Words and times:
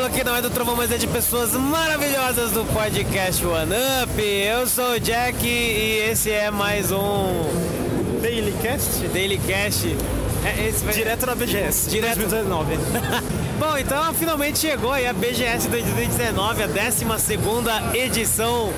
triângulo 0.00 0.06
aqui 0.06 0.24
não 0.24 0.34
é 0.34 0.40
do 0.40 0.50
Trovão, 0.50 0.76
mas 0.76 0.90
é 0.90 0.96
de 0.96 1.06
pessoas 1.06 1.52
maravilhosas 1.52 2.52
do 2.52 2.64
podcast 2.72 3.44
One 3.44 3.72
Up. 4.02 4.22
Eu 4.22 4.66
sou 4.66 4.92
o 4.92 5.00
Jack 5.00 5.46
e 5.46 6.10
esse 6.10 6.30
é 6.30 6.50
mais 6.50 6.90
um 6.90 7.44
Daily 8.22 8.52
Cast? 8.62 9.06
Daily 9.08 9.38
Cast. 9.38 9.94
É, 10.44 10.68
esse 10.68 10.84
vai... 10.84 10.94
Direto 10.94 11.26
na 11.26 11.34
BGS. 11.34 11.90
Direto. 11.90 12.18
2019. 12.18 12.78
Bom, 13.58 13.76
então 13.76 14.14
finalmente 14.14 14.58
chegou 14.58 14.92
aí 14.92 15.06
a 15.06 15.12
BGS 15.12 15.68
2019, 15.68 16.62
a 16.62 16.66
12 16.66 17.98
edição 17.98 18.72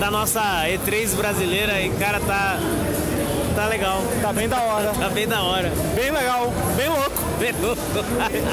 da 0.00 0.10
nossa 0.10 0.40
E3 0.66 1.14
brasileira. 1.14 1.80
E 1.80 1.90
cara, 1.90 2.18
tá. 2.20 2.58
Tá 3.54 3.66
legal. 3.66 4.02
Tá 4.20 4.32
bem 4.32 4.48
da 4.48 4.60
hora. 4.60 4.92
Tá 4.92 5.08
bem 5.08 5.28
da 5.28 5.40
hora. 5.40 5.72
Bem 5.94 6.10
legal. 6.10 6.52
Bem 6.76 6.88
louco. 6.88 7.22
Bem 7.38 7.52
louco. 7.60 7.82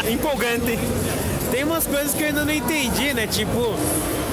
Empolgante. 0.08 0.78
Tem 1.52 1.66
umas 1.66 1.86
coisas 1.86 2.14
que 2.14 2.23
eu 2.23 2.28
ainda 2.28 2.46
não 2.46 2.54
entendi, 2.54 3.14
né? 3.14 3.28
Tipo, 3.28 3.76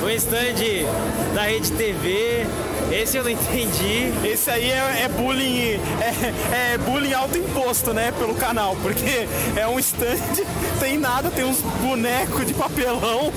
o 0.04 0.10
stand 0.10 0.86
da 1.34 1.42
Rede 1.42 1.72
TV. 1.72 2.46
Esse 2.92 3.16
eu 3.16 3.24
não 3.24 3.30
entendi. 3.32 4.12
Esse 4.24 4.48
aí 4.48 4.70
é, 4.70 5.02
é 5.02 5.08
bullying, 5.08 5.80
é, 6.00 6.74
é 6.74 6.78
bullying 6.78 7.12
alto 7.12 7.36
imposto, 7.36 7.92
né? 7.92 8.12
Pelo 8.12 8.36
canal, 8.36 8.76
porque 8.82 9.28
é 9.56 9.66
um 9.66 9.80
stand, 9.80 10.16
tem 10.78 10.96
nada, 10.96 11.28
tem 11.28 11.44
uns 11.44 11.60
bonecos 11.82 12.46
de 12.46 12.54
papelão 12.54 13.32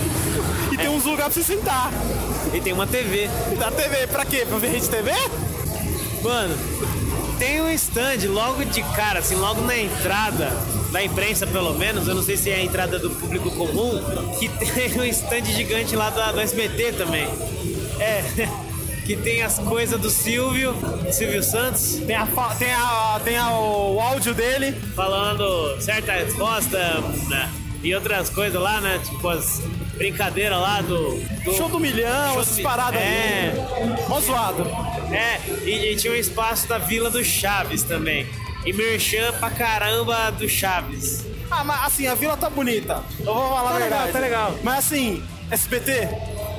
e 0.70 0.76
tem 0.76 0.88
uns 0.90 1.04
lugares 1.04 1.32
pra 1.32 1.42
você 1.42 1.54
sentar. 1.54 1.90
E 2.52 2.60
tem 2.60 2.74
uma 2.74 2.86
TV. 2.86 3.30
E 3.50 3.56
da 3.56 3.70
TV, 3.70 4.06
pra 4.08 4.26
quê? 4.26 4.44
Pra 4.46 4.58
ver 4.58 4.72
Rede 4.72 4.90
TV? 4.90 5.10
Mano, 6.22 6.54
tem 7.38 7.62
um 7.62 7.70
stand 7.70 8.28
logo 8.28 8.62
de 8.66 8.82
cara, 8.94 9.20
assim, 9.20 9.36
logo 9.36 9.62
na 9.62 9.76
entrada 9.76 10.75
da 10.96 11.04
imprensa, 11.04 11.46
pelo 11.46 11.74
menos, 11.74 12.08
eu 12.08 12.14
não 12.14 12.22
sei 12.22 12.38
se 12.38 12.50
é 12.50 12.54
a 12.54 12.64
entrada 12.64 12.98
do 12.98 13.10
público 13.10 13.50
comum, 13.50 14.02
que 14.38 14.48
tem 14.48 14.98
um 14.98 15.04
stand 15.04 15.44
gigante 15.44 15.94
lá 15.94 16.08
do, 16.08 16.32
do 16.32 16.40
SBT 16.40 16.92
também. 16.92 17.28
É, 18.00 18.22
que 19.04 19.14
tem 19.14 19.42
as 19.42 19.58
coisas 19.58 20.00
do 20.00 20.08
Silvio, 20.08 20.74
Silvio 21.12 21.42
Santos, 21.42 21.96
Tem, 22.06 22.16
a, 22.16 22.26
tem, 22.58 22.72
a, 22.72 23.20
tem 23.22 23.36
a- 23.36 23.50
o 23.50 24.00
áudio 24.00 24.32
dele. 24.32 24.72
falando 24.94 25.78
certa 25.82 26.12
resposta 26.12 26.78
né? 27.28 27.52
e 27.82 27.94
outras 27.94 28.30
coisas 28.30 28.58
lá, 28.58 28.80
né? 28.80 28.98
Tipo 29.04 29.28
as 29.28 29.60
brincadeiras 29.96 30.58
lá 30.60 30.80
do. 30.82 31.18
do 31.44 31.54
Show 31.54 31.68
do 31.68 31.78
milhão, 31.80 32.32
Show 32.34 32.42
essas 32.42 32.56
do- 32.56 32.62
paradas 32.62 33.00
É. 33.00 33.52
ali. 33.80 34.08
Mó 34.08 34.20
zoado. 34.20 34.66
É, 35.12 35.40
e, 35.64 35.92
e 35.92 35.96
tinha 35.96 36.12
um 36.12 36.16
espaço 36.16 36.66
da 36.68 36.78
Vila 36.78 37.10
do 37.10 37.22
Chaves 37.24 37.82
também. 37.82 38.26
E 38.64 38.72
merchan 38.72 39.32
pra 39.38 39.48
caramba 39.50 40.30
do 40.32 40.48
Chaves. 40.48 41.24
Ah, 41.50 41.62
mas 41.62 41.84
assim, 41.84 42.08
a 42.08 42.14
vila 42.16 42.36
tá 42.36 42.50
bonita. 42.50 43.02
Eu 43.20 43.26
vou 43.32 43.48
falar 43.50 43.70
Tá 43.70 43.76
a 43.76 43.78
legal, 43.78 44.08
tá 44.08 44.18
legal. 44.18 44.58
Mas 44.64 44.78
assim, 44.86 45.22
SBT, 45.48 46.08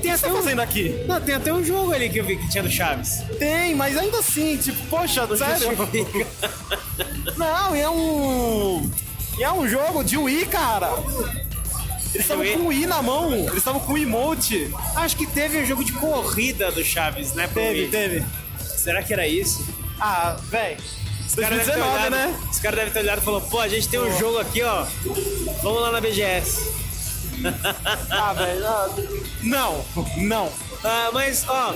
você 0.01 0.17
tá 0.17 0.29
fazendo 0.33 0.61
aqui? 0.61 1.03
Não, 1.05 1.19
tem 1.19 1.35
até 1.35 1.51
um 1.53 1.61
jogo 1.61 1.91
ali 1.91 2.09
que 2.09 2.19
eu 2.19 2.23
vi 2.23 2.37
que 2.37 2.49
tinha 2.49 2.63
do 2.63 2.71
Chaves. 2.71 3.21
Tem, 3.37 3.75
mas 3.75 3.97
ainda 3.97 4.19
assim, 4.19 4.55
tipo, 4.55 4.81
poxa, 4.87 5.27
sério? 5.35 5.67
Não, 7.35 7.75
e 7.75 7.81
é 7.81 7.89
um. 7.89 8.89
E 9.37 9.43
é 9.43 9.51
um 9.51 9.67
jogo 9.67 10.03
de 10.03 10.17
Wii, 10.17 10.45
cara. 10.45 10.89
Eles 12.13 12.21
estavam 12.25 12.43
Wii? 12.43 12.53
com 12.53 12.59
o 12.63 12.67
Wii 12.67 12.85
na 12.87 13.01
mão, 13.01 13.33
eles 13.33 13.57
estavam 13.57 13.79
com 13.81 13.93
o 13.93 13.97
emote. 13.97 14.71
Acho 14.95 15.15
que 15.17 15.27
teve 15.27 15.59
um 15.59 15.65
jogo 15.65 15.83
de 15.83 15.91
corrida 15.93 16.71
do 16.71 16.83
Chaves, 16.83 17.33
né? 17.33 17.47
pro 17.47 17.61
Teve, 17.61 17.81
Wii. 17.81 17.89
teve. 17.89 18.25
Será 18.59 19.03
que 19.03 19.13
era 19.13 19.27
isso? 19.27 19.65
Ah, 19.99 20.37
véi. 20.49 20.77
Os 21.27 21.35
caras 21.35 21.49
devem 21.59 21.65
ter 21.65 21.79
2019, 21.79 21.91
olhado- 21.97 22.11
né? 22.11 22.39
Os 22.51 22.59
caras 22.59 22.77
devem 22.79 22.93
ter 22.93 22.99
olhado 22.99 23.21
e 23.21 23.23
falou, 23.25 23.41
pô, 23.41 23.59
a 23.59 23.67
gente 23.67 23.89
tem 23.89 23.99
um 23.99 24.17
jogo 24.17 24.39
aqui, 24.39 24.63
ó. 24.63 24.85
Vamos 25.61 25.81
lá 25.81 25.91
na 25.91 26.01
BGS. 26.01 26.77
Ah, 28.09 28.33
velho. 28.33 28.65
ah, 28.65 28.89
Não, 29.43 29.85
não. 30.17 30.49
Ah, 30.83 31.09
mas, 31.13 31.45
ó, 31.47 31.75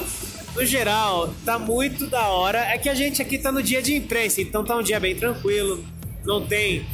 no 0.56 0.66
geral, 0.66 1.34
tá 1.46 1.60
muito 1.60 2.08
da 2.08 2.28
hora. 2.30 2.60
É 2.66 2.78
que 2.78 2.90
a 2.90 2.96
gente 2.96 3.22
aqui 3.22 3.38
tá 3.38 3.52
no 3.52 3.62
dia 3.62 3.82
de 3.82 3.94
imprensa, 3.96 4.42
então 4.42 4.64
tá 4.64 4.76
um 4.76 4.82
dia 4.82 5.00
bem 5.00 5.16
tranquilo. 5.16 5.86
Não 6.26 6.46
tem 6.46 6.86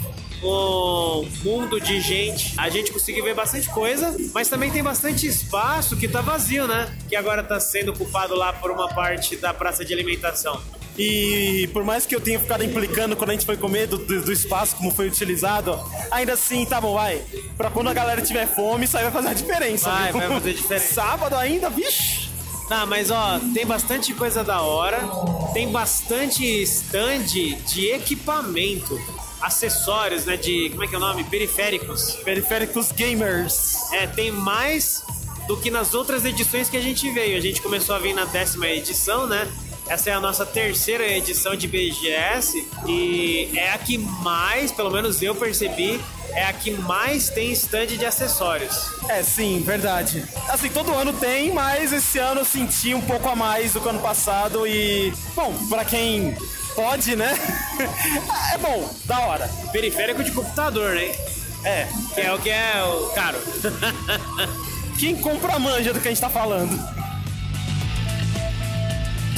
um 0.43 1.27
mundo 1.43 1.79
de 1.79 1.99
gente. 2.01 2.53
A 2.57 2.69
gente 2.69 2.91
conseguiu 2.91 3.23
ver 3.23 3.33
bastante 3.35 3.69
coisa, 3.69 4.15
mas 4.33 4.47
também 4.47 4.71
tem 4.71 4.83
bastante 4.83 5.25
espaço 5.27 5.95
que 5.97 6.07
tá 6.07 6.21
vazio, 6.21 6.67
né? 6.67 6.95
Que 7.09 7.15
agora 7.15 7.43
tá 7.43 7.59
sendo 7.59 7.91
ocupado 7.91 8.35
lá 8.35 8.53
por 8.53 8.71
uma 8.71 8.87
parte 8.89 9.35
da 9.35 9.53
praça 9.53 9.83
de 9.83 9.93
alimentação. 9.93 10.61
E 10.99 11.69
por 11.73 11.83
mais 11.83 12.07
que 12.07 12.15
eu 12.15 12.19
tenha 12.19 12.39
ficado 12.39 12.63
implicando 12.63 13.15
quando 13.15 13.29
a 13.29 13.33
gente 13.33 13.45
foi 13.45 13.55
comer 13.55 13.85
do, 13.87 13.97
do- 13.99 14.21
do 14.23 14.31
espaço, 14.31 14.75
como 14.75 14.89
foi 14.89 15.07
utilizado, 15.07 15.79
ainda 16.09 16.33
assim, 16.33 16.65
tá 16.65 16.81
bom, 16.81 16.93
vai. 16.95 17.21
Pra 17.55 17.69
quando 17.69 17.87
a 17.89 17.93
galera 17.93 18.19
tiver 18.21 18.47
fome, 18.47 18.85
isso 18.85 18.97
aí 18.97 19.03
vai 19.03 19.11
fazer 19.11 19.27
a 19.29 19.33
diferença. 19.33 19.89
Vai, 19.91 20.11
viu? 20.11 20.19
vai 20.21 20.29
fazer 20.29 20.53
diferença. 20.53 20.93
Sábado 20.95 21.35
ainda, 21.35 21.69
vixi. 21.69 22.27
Ah, 22.69 22.85
mas 22.85 23.11
ó, 23.11 23.39
tem 23.53 23.65
bastante 23.65 24.13
coisa 24.13 24.43
da 24.43 24.61
hora, 24.61 24.99
tem 25.53 25.69
bastante 25.71 26.43
stand 26.63 27.23
de 27.23 27.89
equipamento, 27.91 28.99
acessórios, 29.41 30.25
né? 30.25 30.37
De. 30.37 30.69
Como 30.69 30.83
é 30.83 30.87
que 30.87 30.95
é 30.95 30.97
o 30.97 31.01
nome? 31.01 31.23
Periféricos. 31.23 32.11
Periféricos 32.23 32.91
gamers. 32.91 33.91
É, 33.93 34.07
tem 34.07 34.31
mais 34.31 35.03
do 35.47 35.55
que 35.57 35.71
nas 35.71 35.93
outras 35.93 36.25
edições 36.25 36.69
que 36.69 36.77
a 36.77 36.81
gente 36.81 37.09
veio. 37.11 37.37
A 37.37 37.41
gente 37.41 37.61
começou 37.61 37.95
a 37.95 37.99
vir 37.99 38.13
na 38.13 38.25
décima 38.25 38.67
edição, 38.67 39.25
né? 39.27 39.47
Essa 39.87 40.09
é 40.09 40.13
a 40.13 40.19
nossa 40.19 40.45
terceira 40.45 41.07
edição 41.07 41.55
de 41.55 41.65
BGS 41.65 42.67
e 42.85 43.49
é 43.55 43.71
a 43.71 43.77
que 43.77 43.97
mais, 43.97 44.69
pelo 44.69 44.91
menos 44.91 45.21
eu 45.21 45.33
percebi, 45.33 45.97
é 46.31 46.43
a 46.43 46.51
que 46.51 46.71
mais 46.71 47.29
tem 47.29 47.51
stand 47.53 47.87
de 47.87 48.05
acessórios. 48.05 48.91
É, 49.09 49.23
sim, 49.23 49.63
verdade. 49.65 50.25
Assim, 50.49 50.67
todo 50.69 50.93
ano 50.93 51.13
tem, 51.13 51.53
mas 51.53 51.93
esse 51.93 52.19
ano 52.19 52.41
eu 52.41 52.45
senti 52.45 52.93
um 52.93 53.01
pouco 53.01 53.29
a 53.29 53.35
mais 53.35 53.73
do 53.73 53.79
que 53.79 53.87
ano 53.87 53.99
passado 53.99 54.67
e, 54.67 55.13
bom, 55.33 55.53
pra 55.69 55.85
quem 55.85 56.35
pode, 56.77 57.15
né? 57.15 57.33
é 58.53 58.57
bom, 58.59 58.87
da 59.05 59.19
hora. 59.21 59.49
Periférico 59.71 60.23
de 60.23 60.31
computador, 60.31 60.93
né? 60.93 61.11
É, 61.65 61.87
Que 62.13 62.21
é 62.21 62.31
o 62.31 62.39
que 62.39 62.49
é 62.51 62.83
o 62.83 63.07
caro. 63.15 63.37
quem 64.99 65.15
compra 65.15 65.57
manja 65.57 65.91
do 65.91 65.99
que 65.99 66.07
a 66.07 66.11
gente 66.11 66.21
tá 66.21 66.29
falando. 66.29 66.77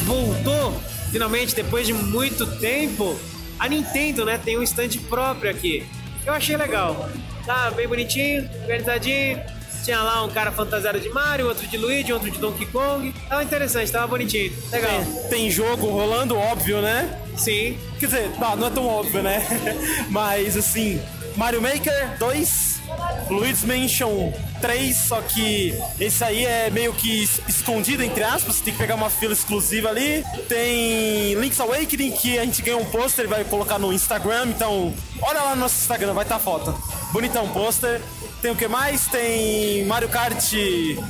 Voltou, 0.04 0.82
finalmente, 1.12 1.56
depois 1.56 1.88
de 1.88 1.94
muito 1.94 2.46
tempo, 2.58 3.18
a 3.58 3.70
Nintendo, 3.70 4.26
né? 4.26 4.38
Tem 4.38 4.58
um 4.58 4.64
stand 4.64 4.90
próprio 5.08 5.50
aqui. 5.50 5.88
Eu 6.26 6.34
achei 6.34 6.58
legal. 6.58 7.10
Tá 7.46 7.72
bem 7.72 7.88
bonitinho, 7.88 8.50
organizadinho. 8.64 9.42
Tinha 9.84 10.02
lá 10.02 10.24
um 10.24 10.30
cara 10.30 10.52
fantasiado 10.52 11.00
de 11.00 11.10
Mario, 11.10 11.48
outro 11.48 11.66
de 11.68 11.78
Luigi, 11.78 12.12
outro 12.14 12.30
de 12.30 12.38
Donkey 12.38 12.66
Kong. 12.68 13.14
Tava 13.28 13.44
interessante, 13.44 13.92
tava 13.92 14.08
bonitinho. 14.08 14.54
Legal. 14.72 14.92
Tem, 15.04 15.30
tem 15.30 15.52
jogo 15.52 15.88
rolando, 15.88 16.38
óbvio, 16.38 16.82
né? 16.82 17.20
Sim. 17.38 17.78
Quer 18.00 18.06
dizer, 18.08 18.32
não, 18.40 18.56
não 18.56 18.68
é 18.68 18.70
tão 18.70 18.86
óbvio, 18.86 19.22
né? 19.24 19.42
Mas 20.10 20.56
assim, 20.58 21.02
Mario 21.36 21.62
Maker 21.62 22.18
2, 22.20 22.82
Luigi's 23.30 23.64
Mansion 23.64 24.34
3, 24.62 24.96
só 24.98 25.22
que 25.22 25.74
esse 26.00 26.24
aí 26.24 26.46
é 26.46 26.70
meio 26.70 26.92
que 26.94 27.24
es- 27.24 27.40
escondido, 27.48 28.04
entre 28.04 28.24
aspas, 28.24 28.56
você 28.56 28.64
tem 28.66 28.74
que 28.74 28.80
pegar 28.80 28.96
uma 28.96 29.10
fila 29.10 29.32
exclusiva 29.34 29.90
ali. 29.90 30.24
Tem 30.50 31.34
Link's 31.36 31.60
Awakening, 31.60 32.12
que 32.12 32.38
a 32.38 32.44
gente 32.44 32.62
ganhou 32.62 32.82
um 32.82 32.86
pôster 32.86 33.26
e 33.26 33.28
vai 33.28 33.44
colocar 33.46 33.80
no 33.80 33.94
Instagram, 33.94 34.48
então 34.48 34.94
olha 35.22 35.42
lá 35.42 35.56
no 35.56 35.62
nosso 35.62 35.76
Instagram, 35.80 36.14
vai 36.14 36.24
estar 36.26 36.36
a 36.36 36.40
foto. 36.40 36.76
Bonitão 37.14 37.48
pôster. 37.50 38.02
Tem 38.42 38.52
o 38.52 38.56
que 38.56 38.70
mais? 38.70 39.06
Tem 39.08 39.86
Mario 39.86 40.08
Kart 40.08 40.54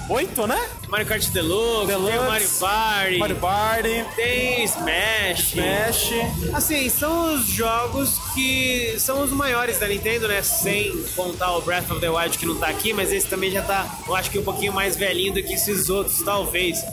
8, 0.10 0.48
né? 0.48 0.70
Mario 0.88 1.06
Kart 1.06 1.28
Deluxe, 1.28 1.86
Deluxe. 1.86 2.12
tem 2.12 2.20
o 2.20 2.24
Mario 2.24 2.50
Party, 2.50 3.18
Mario 3.20 3.36
Party, 3.36 4.06
tem 4.16 4.64
Smash. 4.64 5.54
Smash. 5.54 6.10
Assim, 6.54 6.90
são 6.90 7.36
os 7.36 7.46
jogos 7.46 8.18
que 8.34 8.96
são 8.98 9.22
os 9.22 9.32
maiores 9.32 9.78
da 9.78 9.88
Nintendo, 9.88 10.28
né? 10.28 10.42
Sem 10.42 11.04
contar 11.16 11.56
o 11.56 11.62
Breath 11.62 11.92
of 11.92 12.00
the 12.02 12.10
Wild 12.10 12.36
que 12.36 12.48
não 12.48 12.56
tá 12.56 12.68
aqui, 12.68 12.94
mas 12.94 13.14
esse 13.14 13.28
também 13.28 13.52
já 13.52 13.62
tá, 13.62 14.00
eu 14.08 14.16
acho 14.16 14.32
que 14.32 14.40
um 14.40 14.44
pouquinho 14.44 14.74
mais 14.74 14.96
velhinho 14.96 15.34
do 15.34 15.44
que 15.44 15.54
esses 15.54 15.88
outros, 15.88 16.24
talvez. 16.24 16.84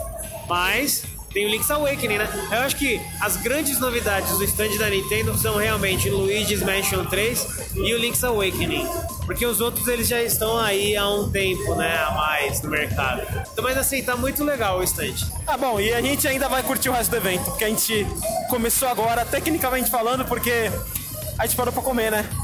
Mas 0.47 1.03
tem 1.37 1.45
o 1.45 1.51
Link's 1.51 1.71
Awakening, 1.71 2.17
né? 2.17 2.49
Eu 2.51 2.61
acho 2.61 2.77
que 2.77 2.99
as 3.21 3.37
grandes 3.37 3.79
novidades 3.79 4.39
do 4.39 4.45
stand 4.45 4.79
da 4.79 4.89
Nintendo 4.89 5.37
são 5.37 5.59
realmente 5.59 6.09
Luigi's 6.09 6.63
Mansion 6.63 7.05
3 7.05 7.47
e 7.75 7.93
o 7.93 7.99
Link's 7.99 8.25
Awakening. 8.25 8.89
Porque 9.27 9.45
os 9.45 9.61
outros 9.61 9.87
eles 9.87 10.09
já 10.09 10.23
estão 10.23 10.57
aí 10.57 10.97
há 10.97 11.07
um 11.07 11.31
tempo, 11.31 11.75
né? 11.75 11.95
A 11.95 12.11
mais 12.13 12.63
no 12.63 12.71
mercado. 12.71 13.21
Então, 13.53 13.63
mas 13.63 13.77
assim, 13.77 14.03
tá 14.03 14.17
muito 14.17 14.43
legal 14.43 14.79
o 14.79 14.83
stand. 14.83 15.13
Ah, 15.47 15.59
bom, 15.59 15.79
e 15.79 15.93
a 15.93 16.01
gente 16.01 16.27
ainda 16.27 16.49
vai 16.49 16.63
curtir 16.63 16.89
o 16.89 16.93
resto 16.93 17.11
do 17.11 17.19
evento, 17.19 17.45
porque 17.45 17.65
a 17.65 17.69
gente 17.69 18.07
começou 18.49 18.89
agora, 18.89 19.23
tecnicamente 19.27 19.91
falando, 19.91 20.25
porque 20.25 20.73
a 21.39 21.45
gente 21.45 21.55
parou 21.55 21.71
pra 21.71 21.83
comer, 21.83 22.13
né? 22.13 22.25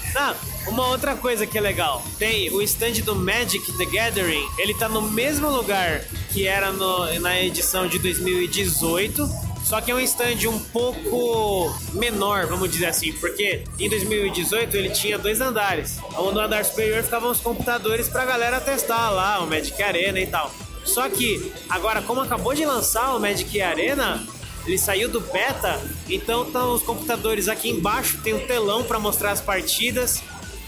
Ah, 0.16 0.34
uma 0.70 0.88
outra 0.88 1.14
coisa 1.16 1.46
que 1.46 1.58
é 1.58 1.60
legal. 1.60 2.02
Tem 2.18 2.50
o 2.50 2.62
stand 2.62 2.92
do 3.04 3.14
Magic 3.14 3.72
the 3.72 3.84
Gathering. 3.84 4.46
Ele 4.58 4.72
tá 4.74 4.88
no 4.88 5.02
mesmo 5.02 5.48
lugar 5.50 6.02
que 6.32 6.46
era 6.46 6.70
no- 6.72 7.20
na 7.20 7.40
edição 7.40 7.86
de 7.86 7.98
2018. 7.98 9.28
Só 9.64 9.80
que 9.80 9.90
é 9.90 9.94
um 9.94 10.00
stand 10.00 10.48
um 10.48 10.58
pouco 10.58 11.72
menor, 11.92 12.46
vamos 12.46 12.70
dizer 12.70 12.86
assim, 12.86 13.12
porque 13.12 13.62
em 13.78 13.88
2018 13.88 14.76
ele 14.76 14.90
tinha 14.90 15.16
dois 15.18 15.40
andares. 15.40 15.98
No 16.12 16.38
andar 16.40 16.64
superior 16.64 17.02
ficavam 17.04 17.30
os 17.30 17.38
computadores 17.40 18.08
pra 18.08 18.24
galera 18.24 18.60
testar 18.60 19.10
lá, 19.10 19.38
o 19.40 19.46
Magic 19.46 19.80
Arena 19.80 20.18
e 20.18 20.26
tal. 20.26 20.50
Só 20.84 21.08
que 21.08 21.52
agora, 21.68 22.02
como 22.02 22.20
acabou 22.20 22.52
de 22.54 22.64
lançar 22.64 23.14
o 23.14 23.20
Magic 23.20 23.60
Arena, 23.60 24.26
ele 24.66 24.78
saiu 24.78 25.08
do 25.08 25.20
beta, 25.20 25.78
então 26.08 26.42
estão 26.44 26.72
os 26.74 26.82
computadores 26.82 27.46
aqui 27.46 27.68
embaixo, 27.70 28.18
tem 28.24 28.34
um 28.34 28.40
telão 28.46 28.82
para 28.82 28.98
mostrar 28.98 29.30
as 29.30 29.40
partidas, 29.40 30.20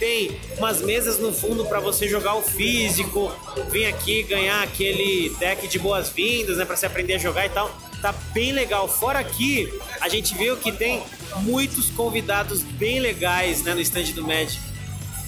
tem 0.03 0.37
umas 0.59 0.83
mesas 0.83 1.21
no 1.21 1.33
fundo 1.33 1.65
para 1.65 1.79
você 1.79 2.09
jogar 2.09 2.35
o 2.35 2.43
físico, 2.43 3.31
vir 3.71 3.87
aqui 3.87 4.25
ganhar 4.25 4.61
aquele 4.65 5.29
deck 5.39 5.69
de 5.69 5.79
boas-vindas, 5.79 6.57
né, 6.57 6.65
para 6.65 6.75
você 6.75 6.87
aprender 6.87 7.15
a 7.15 7.19
jogar 7.19 7.47
e 7.47 7.51
tal. 7.51 7.71
Tá 8.01 8.11
bem 8.35 8.51
legal. 8.51 8.89
Fora 8.89 9.21
aqui, 9.21 9.73
a 10.01 10.09
gente 10.09 10.35
viu 10.35 10.57
que 10.57 10.73
tem 10.73 11.01
muitos 11.43 11.89
convidados 11.91 12.63
bem 12.63 12.99
legais, 12.99 13.63
né, 13.63 13.75
no 13.75 13.81
stand 13.81 14.11
do 14.13 14.27
Magic. 14.27 14.61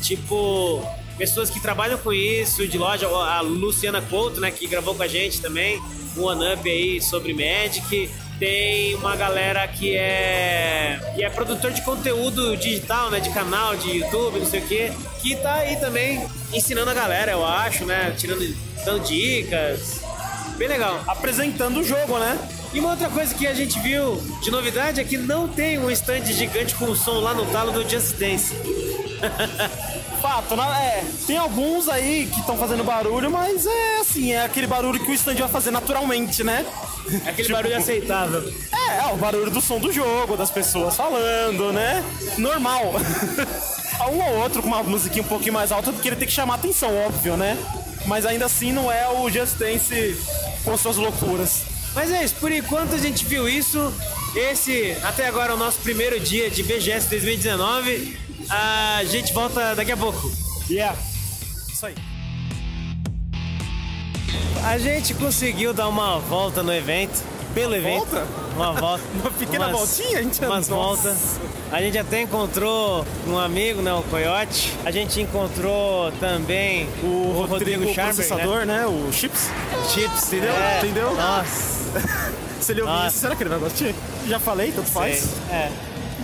Tipo, 0.03 0.85
pessoas 1.17 1.49
que 1.51 1.61
trabalham 1.61 1.97
com 1.97 2.13
isso, 2.13 2.67
de 2.67 2.77
loja, 2.77 3.07
a 3.07 3.43
Luciana 3.43 4.03
Couto, 4.03 4.41
né, 4.41 4.51
que 4.51 4.67
gravou 4.67 4.97
com 4.97 5.05
a 5.05 5.07
gente 5.07 5.41
também, 5.41 5.81
um 6.17 6.25
one-up 6.25 6.69
aí 6.69 7.01
sobre 7.01 7.33
Magic. 7.33 8.11
Tem 8.39 8.95
uma 8.97 9.15
galera 9.15 9.67
que 9.69 9.97
é 9.97 11.01
que 11.15 11.23
é 11.23 11.31
produtor 11.31 11.71
de 11.71 11.83
conteúdo 11.83 12.57
digital, 12.57 13.11
né, 13.11 13.21
de 13.21 13.31
canal, 13.31 13.77
de 13.77 13.99
YouTube, 13.99 14.41
não 14.41 14.47
sei 14.47 14.61
o 14.61 14.67
quê, 14.67 14.93
que 15.21 15.37
tá 15.37 15.55
aí 15.55 15.77
também 15.77 16.27
ensinando 16.53 16.91
a 16.91 16.95
galera, 16.95 17.33
eu 17.33 17.47
acho, 17.47 17.85
né, 17.85 18.13
tirando 18.19 18.43
dando 18.85 19.05
dicas. 19.05 20.01
Bem 20.57 20.69
legal. 20.69 21.03
Apresentando 21.07 21.81
o 21.81 21.85
jogo, 21.85 22.19
né? 22.19 22.39
E 22.73 22.81
uma 22.81 22.91
outra 22.91 23.09
coisa 23.09 23.35
que 23.35 23.47
a 23.47 23.55
gente 23.55 23.79
viu 23.81 24.17
de 24.43 24.51
novidade 24.51 25.01
é 25.01 25.05
que 25.05 25.17
não 25.17 25.49
tem 25.49 25.79
um 25.79 25.91
stand 25.91 26.25
gigante 26.27 26.75
com 26.75 26.95
som 26.95 27.21
lá 27.21 27.33
no 27.35 27.47
talo 27.47 27.73
do 27.73 27.89
Just 27.89 28.17
Dance. 28.17 28.55
Fato, 30.21 30.57
né? 30.57 30.65
É, 30.65 31.05
tem 31.27 31.37
alguns 31.37 31.89
aí 31.89 32.29
que 32.33 32.41
estão 32.41 32.57
fazendo 32.57 32.83
barulho, 32.83 33.31
mas 33.31 33.67
é 33.67 33.99
assim, 34.01 34.33
é 34.33 34.45
aquele 34.45 34.67
barulho 34.67 34.99
que 34.99 35.11
o 35.11 35.15
stand 35.15 35.35
vai 35.35 35.49
fazer 35.49 35.71
naturalmente, 35.71 36.43
né? 36.43 36.65
É 37.25 37.31
aquele 37.31 37.49
barulho 37.53 37.77
aceitável. 37.77 38.53
É, 38.73 38.99
é, 38.99 39.13
o 39.13 39.17
barulho 39.17 39.51
do 39.51 39.61
som 39.61 39.79
do 39.79 39.93
jogo, 39.93 40.37
das 40.37 40.51
pessoas 40.51 40.97
falando, 40.97 41.73
né? 41.73 42.05
Normal. 42.39 42.95
um 44.11 44.23
ou 44.23 44.43
outro 44.43 44.63
com 44.63 44.69
uma 44.69 44.83
musiquinha 44.83 45.23
um 45.23 45.29
pouquinho 45.29 45.53
mais 45.53 45.73
alta, 45.73 45.93
porque 45.93 46.09
ele 46.09 46.17
tem 46.17 46.27
que 46.27 46.35
chamar 46.35 46.55
atenção, 46.55 46.95
óbvio, 47.07 47.37
né? 47.37 47.57
Mas 48.07 48.27
ainda 48.27 48.47
assim 48.47 48.73
não 48.73 48.91
é 48.91 49.09
o 49.09 49.31
Just 49.31 49.57
Dance 49.57 50.17
com 50.65 50.77
suas 50.77 50.97
loucuras. 50.97 51.63
Mas 51.95 52.11
é 52.11 52.25
isso, 52.25 52.35
por 52.37 52.51
enquanto 52.51 52.95
a 52.95 52.99
gente 52.99 53.25
viu 53.25 53.49
isso. 53.49 53.93
Esse, 54.35 54.97
até 55.05 55.29
agora, 55.29 55.53
é 55.53 55.55
o 55.55 55.59
nosso 55.59 55.79
primeiro 55.79 56.19
dia 56.19 56.51
de 56.51 56.63
BGS 56.63 57.09
2019. 57.09 58.19
A 58.51 59.03
gente 59.05 59.33
volta 59.33 59.75
daqui 59.75 59.93
a 59.93 59.97
pouco. 59.97 60.31
Yeah. 60.69 60.99
Isso 61.73 61.87
aí. 61.87 61.95
A 64.65 64.79
gente 64.79 65.13
conseguiu 65.13 65.75
dar 65.75 65.89
uma 65.89 66.19
volta 66.19 66.63
no 66.63 66.73
evento. 66.73 67.23
Pelo 67.55 67.77
evento. 67.77 68.07
Volta? 68.07 68.27
Uma 68.57 68.73
volta. 68.73 69.05
Uma 69.21 69.31
pequena 69.31 69.69
umas, 69.69 69.77
voltinha, 69.79 70.19
a 70.19 70.23
gente 70.23 70.45
Umas 70.45 70.69
voltas. 70.69 71.39
A 71.71 71.81
gente 71.83 71.99
até 71.99 72.23
encontrou 72.23 73.07
um 73.29 73.39
amigo, 73.39 73.83
né? 73.83 73.93
O 73.93 74.03
Coyote. 74.05 74.73
A 74.85 74.91
gente 74.91 75.21
encontrou 75.21 76.11
também 76.19 76.89
O 77.03 77.45
Rodrigo, 77.47 77.47
Rodrigo 77.47 77.95
Scharber, 77.95 78.15
processador, 78.15 78.65
né? 78.65 78.87
O 78.87 79.13
Chips. 79.13 79.51
Chips, 79.93 80.33
Entendeu? 80.33 80.53
É. 80.53 80.79
Entendeu? 80.79 81.15
Nossa. 81.15 82.35
Se 82.61 82.73
ele 82.73 82.83
ouvir 82.83 83.07
isso, 83.07 83.19
será 83.19 83.37
que 83.37 83.43
ele 83.43 83.51
vai 83.51 83.59
gostar? 83.59 83.93
Já 84.27 84.41
falei, 84.41 84.73
tanto 84.73 84.91
faz. 84.91 85.35
É. 85.51 85.71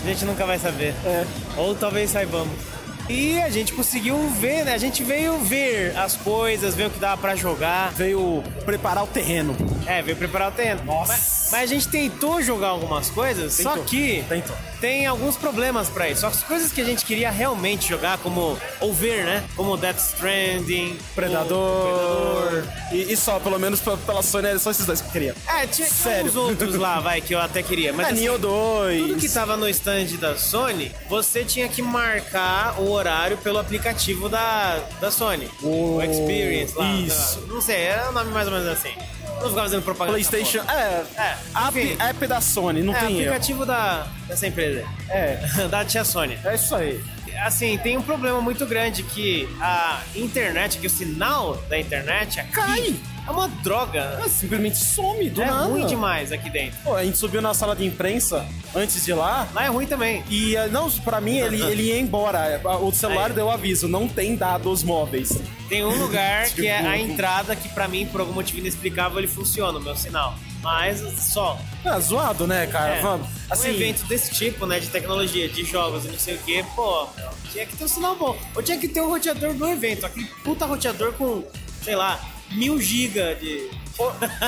A 0.03 0.09
gente 0.09 0.25
nunca 0.25 0.47
vai 0.47 0.59
saber. 0.59 0.95
É. 1.05 1.27
Ou 1.59 1.75
talvez 1.75 2.11
saibamos. 2.11 2.70
E 3.11 3.41
a 3.41 3.51
gente 3.51 3.73
conseguiu 3.73 4.17
ver, 4.29 4.65
né? 4.65 4.73
A 4.73 4.79
gente 4.79 5.03
veio 5.03 5.37
ver 5.39 5.97
as 5.97 6.15
coisas, 6.15 6.77
ver 6.77 6.87
o 6.87 6.91
que 6.91 7.01
dava 7.01 7.21
pra 7.21 7.35
jogar. 7.35 7.91
Veio 7.91 8.41
preparar 8.65 9.03
o 9.03 9.07
terreno. 9.09 9.57
É, 9.85 10.01
veio 10.01 10.17
preparar 10.17 10.51
o 10.51 10.53
terreno. 10.53 10.85
Nossa. 10.85 11.13
Mas, 11.13 11.40
mas 11.51 11.63
a 11.63 11.67
gente 11.67 11.89
tentou 11.89 12.43
jogar 12.43 12.69
algumas 12.69 13.11
coisas, 13.11 13.55
só 13.55 13.71
Tentou. 13.71 13.85
que 13.85 14.25
Tentou. 14.29 14.57
tem 14.81 15.07
alguns 15.07 15.37
problemas 15.37 15.89
pra 15.89 16.09
isso. 16.09 16.27
As 16.27 16.43
coisas 16.43 16.73
que 16.73 16.81
a 16.81 16.85
gente 16.85 17.05
queria 17.05 17.31
realmente 17.31 17.89
jogar, 17.89 18.19
como 18.19 18.59
ou 18.81 18.93
ver, 18.93 19.25
né? 19.25 19.45
Como 19.57 19.77
Death 19.77 19.99
Stranding, 19.99 20.97
Predador. 21.15 21.59
o 21.59 22.51
Predador. 22.51 22.65
E, 22.93 23.13
e 23.13 23.17
só, 23.17 23.39
pelo 23.39 23.59
menos 23.59 23.81
pela 23.81 24.23
Sony, 24.23 24.49
era 24.49 24.59
só 24.59 24.71
esses 24.71 24.85
dois 24.87 25.01
que 25.01 25.09
eu 25.09 25.13
queria. 25.13 25.35
É, 25.49 25.67
tinha 25.67 25.89
Sério. 25.89 26.27
uns 26.31 26.37
outros 26.37 26.75
lá, 26.77 27.01
vai, 27.01 27.21
que 27.21 27.35
eu 27.35 27.41
até 27.41 27.63
queria. 27.63 27.93
Mas 27.93 28.09
é, 28.09 28.11
assim, 28.13 28.21
Nioh 28.21 28.39
2. 28.39 29.03
Tudo 29.09 29.17
que 29.21 29.29
tava 29.29 29.57
no 29.57 29.69
stand 29.69 30.07
da 30.21 30.37
Sony, 30.37 30.91
você 31.09 31.45
tinha 31.45 31.69
que 31.69 31.83
marcar 31.83 32.81
o 32.81 32.91
horário 32.91 33.37
pelo 33.39 33.59
aplicativo 33.59 34.29
da, 34.29 34.79
da 35.01 35.11
Sony. 35.11 35.49
O- 35.63 35.97
O 35.97 36.03
Experience 36.03 36.75
lá. 36.77 36.93
Isso. 36.95 37.41
lá. 37.41 37.47
Não 37.55 37.61
sei, 37.61 37.77
é 37.77 38.07
o 38.09 38.13
nome 38.13 38.31
mais 38.33 38.47
ou 38.47 38.53
menos 38.53 38.69
assim. 38.69 38.93
Não 39.41 39.49
ficar 39.49 39.63
fazendo 39.63 39.83
propaganda. 39.83 40.13
PlayStation. 40.19 40.59
É, 40.71 41.05
É, 41.17 41.37
app, 41.55 41.97
app 41.99 42.27
da 42.27 42.41
Sony, 42.41 42.83
não 42.83 42.95
É, 42.95 42.99
tem 43.01 43.09
erro. 43.19 43.19
aplicativo 43.31 43.67
da, 43.67 44.07
dessa 44.29 44.47
empresa. 44.47 44.85
É, 45.09 45.37
da 45.71 45.85
tia 45.85 46.05
Sony. 46.05 46.39
é 46.45 46.55
isso 46.55 46.75
aí. 46.75 47.01
Assim, 47.45 47.79
tem 47.79 47.97
um 47.97 48.03
problema 48.03 48.41
muito 48.41 48.67
grande 48.67 49.03
que 49.03 49.49
a 49.61 50.03
internet, 50.15 50.79
que 50.79 50.87
o 50.87 50.91
sinal 50.91 51.57
da 51.71 51.79
internet 51.79 52.39
aqui 52.41 52.53
Cai. 52.53 52.95
é 53.27 53.31
uma 53.31 53.49
droga. 53.49 54.21
É, 54.23 54.29
simplesmente 54.29 54.77
some 54.77 55.31
do 55.31 55.41
é 55.41 55.47
nada. 55.47 55.65
ruim 55.65 55.87
demais 55.87 56.33
aqui 56.33 56.51
dentro. 56.51 56.77
Pô, 56.85 56.95
a 56.95 57.05
gente 57.05 57.17
subiu 57.17 57.41
na 57.41 57.55
sala 57.55 57.75
de 57.75 57.87
imprensa 57.87 58.45
antes 58.75 59.03
de 59.07 59.13
lá. 59.15 59.49
Lá 59.55 59.65
é 59.65 59.69
ruim 59.69 59.87
também. 59.87 60.23
E 60.29 60.55
eh, 60.57 60.67
não, 60.69 60.91
pra 60.91 61.19
mim 61.21 61.39
ele, 61.39 61.63
ele 61.63 61.85
ia 61.85 61.99
embora. 62.01 62.61
O 62.83 62.93
celular 62.93 63.29
Aí. 63.31 63.33
deu 63.33 63.49
aviso, 63.51 63.89
não 63.89 64.07
tem 64.07 64.35
dados 64.37 64.83
móveis. 64.83 65.39
Tem 65.71 65.83
um 65.85 65.97
lugar 65.99 66.47
que 66.53 66.67
é 66.67 66.77
a 66.79 66.83
Tipo- 66.99 67.13
entrada 67.13 67.57
que 67.57 67.69
pra 67.71 67.89
mim, 67.89 68.05
por 68.07 68.21
algum 68.21 68.35
motivo 68.35 68.59
inexplicável, 68.59 69.19
ele 69.19 69.27
funciona, 69.29 69.79
o 69.79 69.83
meu 69.83 69.97
sinal. 69.97 70.35
Mas 70.63 71.01
só. 71.19 71.59
Ah, 71.83 71.99
zoado, 71.99 72.47
né, 72.47 72.67
cara? 72.67 72.97
É, 72.97 73.01
Vamos. 73.01 73.27
um 73.27 73.31
Assim, 73.49 73.71
evento 73.71 74.05
desse 74.05 74.31
tipo, 74.35 74.67
né, 74.67 74.79
de 74.79 74.89
tecnologia, 74.89 75.49
de 75.49 75.65
jogos 75.65 76.05
e 76.05 76.09
não 76.09 76.19
sei 76.19 76.35
o 76.35 76.39
que, 76.39 76.63
pô, 76.77 77.09
tinha 77.51 77.65
que 77.65 77.75
ter 77.75 77.85
um 77.85 77.89
sinal 77.89 78.15
bom. 78.15 78.37
Ou 78.55 78.63
tinha 78.63 78.77
que 78.77 78.87
ter 78.87 79.01
um 79.01 79.09
roteador 79.09 79.55
do 79.55 79.67
evento, 79.67 80.05
aquele 80.05 80.27
puta 80.45 80.67
roteador 80.67 81.15
com, 81.15 81.43
sei 81.83 81.97
lá, 81.97 82.21
mil 82.51 82.79
giga 82.79 83.35
de. 83.37 83.71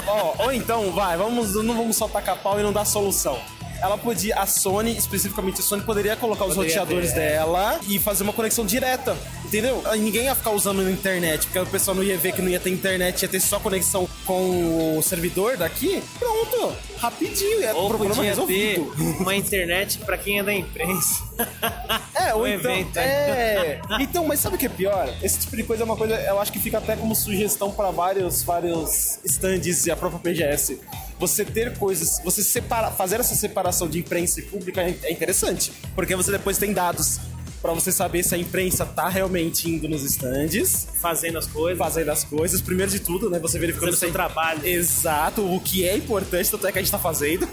ó, 0.07 0.35
ou 0.45 0.53
então, 0.53 0.91
vai, 0.93 1.17
vamos, 1.17 1.55
não 1.55 1.75
vamos 1.77 1.97
só 1.97 2.07
tacar 2.09 2.37
pau 2.37 2.61
e 2.61 2.63
não 2.63 2.73
dar 2.75 2.85
solução. 2.85 3.41
Ela 3.83 3.99
podia, 3.99 4.37
a 4.37 4.47
Sony, 4.47 4.97
especificamente 4.97 5.61
a 5.61 5.63
Sony, 5.63 5.83
poderia 5.83 6.15
colocar 6.15 6.45
os 6.45 6.55
Poderia 6.55 6.79
roteadores 6.81 7.13
ter, 7.13 7.21
é. 7.21 7.29
dela 7.31 7.81
e 7.89 7.99
fazer 7.99 8.23
uma 8.23 8.33
conexão 8.33 8.65
direta, 8.65 9.17
entendeu? 9.45 9.83
Ninguém 9.99 10.27
ia 10.27 10.35
ficar 10.37 10.51
usando 10.53 10.83
na 10.83 10.91
internet, 10.91 11.47
porque 11.47 11.59
o 11.59 11.67
pessoal 11.67 11.97
não 11.97 12.03
ia 12.05 12.17
ver 12.17 12.33
que 12.33 12.41
não 12.41 12.49
ia 12.49 12.61
ter 12.61 12.71
internet, 12.71 13.23
ia 13.23 13.29
ter 13.29 13.41
só 13.41 13.59
conexão 13.59 14.09
com 14.25 14.97
o 14.99 15.03
servidor 15.03 15.57
daqui. 15.57 16.01
Pronto, 16.17 16.73
rapidinho, 16.99 17.65
é 17.65 17.75
Ou 17.75 17.89
problema 17.89 18.23
resolvido. 18.23 18.93
uma 19.19 19.35
internet 19.35 19.99
pra 19.99 20.17
quem 20.17 20.39
é 20.39 20.43
da 20.43 20.55
imprensa. 20.55 21.25
É, 22.15 22.35
ou 22.35 22.43
o 22.43 22.47
então. 22.47 22.71
evento. 22.71 22.97
É. 22.99 23.81
Então, 23.99 24.25
mas 24.27 24.39
sabe 24.39 24.55
o 24.55 24.59
que 24.59 24.67
é 24.67 24.69
pior? 24.69 25.13
Esse 25.23 25.41
tipo 25.41 25.57
de 25.57 25.65
coisa 25.65 25.83
é 25.83 25.85
uma 25.85 25.97
coisa, 25.97 26.15
eu 26.15 26.39
acho 26.41 26.53
que 26.53 26.59
fica 26.61 26.79
até 26.79 26.95
como 26.95 27.17
sugestão 27.17 27.73
para 27.73 27.91
vários, 27.91 28.43
vários 28.43 29.19
stands 29.25 29.87
e 29.87 29.91
a 29.91 29.97
própria 29.97 30.21
PGS. 30.21 30.79
Você 31.23 31.45
ter 31.45 31.79
coisas, 31.79 32.21
você 32.25 32.43
separar, 32.43 32.91
fazer 32.91 33.21
essa 33.21 33.37
separação 33.37 33.89
de 33.89 33.97
imprensa 34.01 34.41
e 34.41 34.43
pública 34.43 34.83
é 34.83 34.93
é 35.05 35.13
interessante, 35.13 35.73
porque 35.95 36.17
você 36.17 36.33
depois 36.33 36.59
tem 36.59 36.73
dados 36.73 37.21
para 37.63 37.73
você 37.73 37.93
saber 37.93 38.25
se 38.25 38.35
a 38.35 38.39
imprensa 38.39 38.85
tá 38.85 39.09
realmente 39.09 39.71
indo 39.71 39.89
nos 39.89 40.03
stands, 40.03 40.89
Fazendo 41.01 41.39
as 41.39 41.47
coisas. 41.47 41.79
fazendo 41.79 42.11
as 42.11 42.25
coisas. 42.25 42.61
Primeiro 42.61 42.91
de 42.91 42.99
tudo, 43.01 43.31
né? 43.31 43.39
Você 43.39 43.57
verificando 43.59 43.91
Fazendo 43.95 43.99
seu 44.01 44.09
se- 44.09 44.13
trabalho. 44.13 44.67
Exato, 44.67 45.43
o 45.55 45.61
que 45.61 45.87
é 45.89 45.97
importante, 45.97 46.51
tanto 46.51 46.67
é 46.67 46.73
que 46.73 46.79
a 46.79 46.83
gente 46.83 46.91
tá 46.91 46.99
fazendo, 46.99 47.49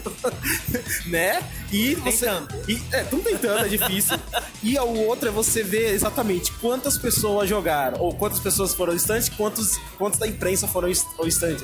né? 1.06 1.40
E 1.72 1.94
você. 1.94 2.26
Tentando. 2.26 2.54
E, 2.70 2.82
é, 2.92 3.02
tão 3.04 3.20
tentando, 3.20 3.64
é 3.64 3.68
difícil. 3.68 4.18
e 4.62 4.76
o 4.78 5.06
outro 5.06 5.28
é 5.28 5.32
você 5.32 5.62
ver 5.62 5.92
exatamente 5.94 6.50
quantas 6.54 6.98
pessoas 6.98 7.48
jogaram, 7.48 8.00
ou 8.00 8.12
quantas 8.14 8.40
pessoas 8.40 8.74
foram 8.74 8.92
ao 8.92 8.96
stand, 8.96 9.22
quantos, 9.36 9.78
quantos 9.96 10.18
da 10.18 10.26
imprensa 10.26 10.66
foram 10.66 10.88
ao 11.18 11.26
stand. 11.28 11.58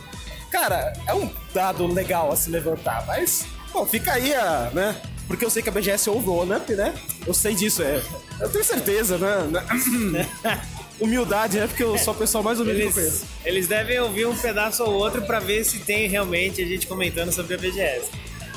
Cara, 0.50 0.92
é 1.06 1.14
um 1.14 1.28
dado 1.52 1.86
legal 1.86 2.30
a 2.32 2.36
se 2.36 2.48
levantar, 2.48 3.04
mas, 3.06 3.44
pô, 3.72 3.84
fica 3.84 4.12
aí 4.12 4.32
a, 4.32 4.70
né? 4.72 4.96
Porque 5.26 5.44
eu 5.44 5.50
sei 5.50 5.62
que 5.62 5.68
a 5.68 5.72
BGS 5.72 6.08
ouve 6.08 6.28
o 6.28 6.34
ONUP, 6.34 6.72
né? 6.74 6.94
Eu 7.26 7.34
sei 7.34 7.54
disso, 7.54 7.82
é. 7.82 8.00
Eu 8.40 8.48
tenho 8.48 8.64
certeza, 8.64 9.18
né? 9.18 9.62
Humildade, 11.00 11.58
né? 11.58 11.66
Porque 11.66 11.82
eu 11.82 11.98
sou 11.98 12.14
a 12.14 12.16
pessoa 12.16 12.42
mais 12.42 12.58
humilde 12.58 12.78
que 12.80 12.84
eu 12.86 12.88
Eles, 12.90 12.94
conheço. 12.96 13.24
eles 13.44 13.68
devem 13.68 14.00
ouvir 14.00 14.26
um 14.26 14.36
pedaço 14.36 14.82
ou 14.84 14.94
outro 14.94 15.22
pra 15.22 15.40
ver 15.40 15.64
se 15.64 15.80
tem 15.80 16.08
realmente 16.08 16.62
a 16.62 16.66
gente 16.66 16.86
comentando 16.86 17.32
sobre 17.32 17.54
a 17.54 17.58
BGS. 17.58 18.06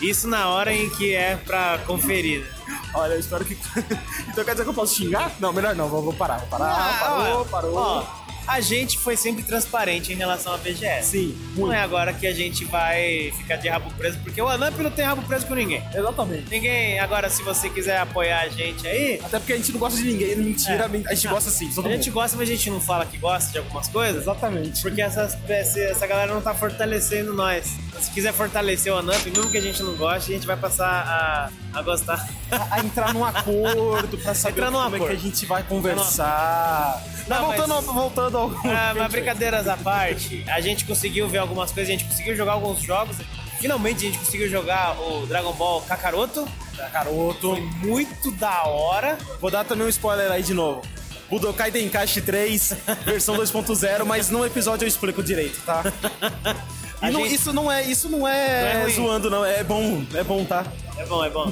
Isso 0.02 0.28
na 0.30 0.48
hora 0.48 0.74
em 0.74 0.90
que 0.92 1.14
é 1.14 1.36
pra 1.36 1.80
conferir. 1.86 2.42
né? 2.68 2.80
Olha, 2.94 3.14
eu 3.16 3.20
espero 3.20 3.44
que. 3.44 3.58
então 4.30 4.46
quer 4.46 4.52
dizer 4.52 4.64
que 4.64 4.70
eu 4.70 4.74
posso 4.74 4.96
xingar? 4.96 5.34
Não, 5.40 5.52
melhor 5.52 5.76
não, 5.76 5.90
vou, 5.90 6.02
vou 6.02 6.14
parar, 6.14 6.38
vou 6.38 6.48
parar. 6.48 6.66
Ah, 6.72 6.98
parou, 7.04 7.42
ó, 7.42 7.44
parou. 7.46 7.76
ó, 7.76 8.06
a 8.50 8.60
gente 8.62 8.98
foi 8.98 9.16
sempre 9.16 9.44
transparente 9.44 10.12
em 10.12 10.16
relação 10.16 10.54
à 10.54 10.58
BGS. 10.58 11.12
Sim, 11.12 11.38
Não 11.56 11.62
muito. 11.68 11.74
é 11.74 11.80
agora 11.82 12.12
que 12.14 12.26
a 12.26 12.34
gente 12.34 12.66
vai 12.66 13.32
ficar 13.38 13.58
de 13.58 13.68
rabo 13.68 13.92
preso, 13.94 14.18
porque 14.24 14.42
o 14.42 14.48
Anamp 14.48 14.78
não 14.80 14.90
tem 14.92 15.06
rabo 15.06 15.22
preso 15.22 15.46
com 15.46 15.54
ninguém. 15.56 15.84
Exatamente. 15.94 16.50
Ninguém, 16.50 17.00
agora 17.00 17.30
se 17.30 17.44
você 17.44 17.70
quiser 17.70 17.98
apoiar 18.00 18.42
a 18.42 18.50
gente 18.50 18.88
aí, 18.88 19.20
Até 19.24 19.38
porque 19.40 19.54
a 19.54 19.58
gente 19.58 19.72
não 19.72 19.80
gosta 19.80 19.98
de 20.02 20.06
ninguém, 20.12 20.36
mentira, 20.36 20.90
É. 20.92 21.12
a 21.12 21.14
gente 21.14 21.28
gosta 21.28 21.50
sim, 21.52 21.70
a 21.86 21.90
gente 21.90 22.10
gosta, 22.10 22.36
mas 22.38 22.50
a 22.50 22.52
gente 22.52 22.70
não 22.70 22.82
fala 22.82 23.06
que 23.06 23.18
gosta 23.18 23.52
de 23.52 23.58
algumas 23.60 23.88
coisas. 23.88 24.22
Exatamente. 24.24 24.82
Porque 24.82 25.02
essa, 25.02 25.40
essa, 25.48 25.80
essa 25.80 26.08
galera 26.08 26.34
não 26.34 26.42
tá 26.42 26.54
fortalecendo 26.54 27.34
nós. 27.34 27.68
Se 28.02 28.12
quiser 28.12 28.34
fortalecer 28.34 28.94
o 28.94 28.98
Anamp, 28.98 29.26
mesmo 29.26 29.50
que 29.52 29.58
a 29.58 29.62
gente 29.62 29.84
não 29.84 29.94
goste, 29.96 30.32
a 30.32 30.36
gente 30.36 30.48
vai 30.48 30.56
passar 30.56 31.52
a, 31.74 31.78
a 31.78 31.82
gostar. 31.82 32.28
A, 32.52 32.76
a 32.76 32.80
entrar 32.80 33.14
num 33.14 33.26
acordo 33.26 34.18
pra 34.18 34.34
saber 34.34 34.62
Entrar 34.62 34.72
como 34.72 34.86
é 34.86 34.90
que 34.90 34.96
acordo. 34.96 35.14
a 35.14 35.16
gente 35.20 35.46
vai 35.46 35.64
conversar. 35.64 37.04
Não, 37.28 37.38
mas 37.38 37.46
voltando, 37.58 37.76
mas- 37.76 37.88
ao- 37.88 37.94
voltando 37.94 38.38
ao. 38.38 38.50
Ah, 38.66 38.94
mas 38.98 39.12
brincadeiras 39.12 39.68
à 39.68 39.76
parte, 39.78 40.44
a 40.48 40.62
gente 40.62 40.86
conseguiu 40.86 41.28
ver 41.28 41.40
algumas 41.40 41.72
coisas, 41.72 41.90
a 41.94 41.98
gente 41.98 42.08
conseguiu 42.10 42.36
jogar 42.36 42.54
alguns 42.54 42.82
jogos. 42.82 43.18
Finalmente 43.60 44.08
a 44.08 44.10
gente 44.10 44.20
conseguiu 44.20 44.50
jogar 44.50 44.98
o 45.02 45.26
Dragon 45.28 45.52
Ball 45.54 45.82
Kakaroto. 45.82 46.48
Caroto. 46.94 47.50
Foi 47.56 47.62
muito 47.62 48.32
da 48.32 48.64
hora. 48.64 49.18
Vou 49.42 49.52
dar 49.52 49.66
também 49.66 49.86
um 49.86 49.90
spoiler 49.90 50.32
aí 50.32 50.42
de 50.42 50.54
novo. 50.54 50.82
Budokai 51.30 51.70
Tenkaichi 51.70 52.22
3, 52.22 52.74
versão 53.06 53.36
2.0, 53.36 54.04
mas 54.06 54.30
no 54.32 54.44
episódio 54.46 54.86
eu 54.86 54.88
explico 54.88 55.22
direito, 55.22 55.60
tá? 55.66 55.84
Não- 57.02 57.22
gente- 57.24 57.36
isso 57.36 57.54
não 57.54 57.72
é, 57.72 57.84
isso 57.86 58.10
não 58.10 58.28
é, 58.28 58.74
Não 58.74 58.82
é 58.82 58.90
zoando, 58.90 59.30
não. 59.30 59.46
É 59.46 59.64
bom, 59.64 60.04
é 60.14 60.24
bom, 60.24 60.44
tá? 60.46 60.66
É 60.98 61.06
bom, 61.06 61.24
é 61.24 61.30
bom. 61.30 61.50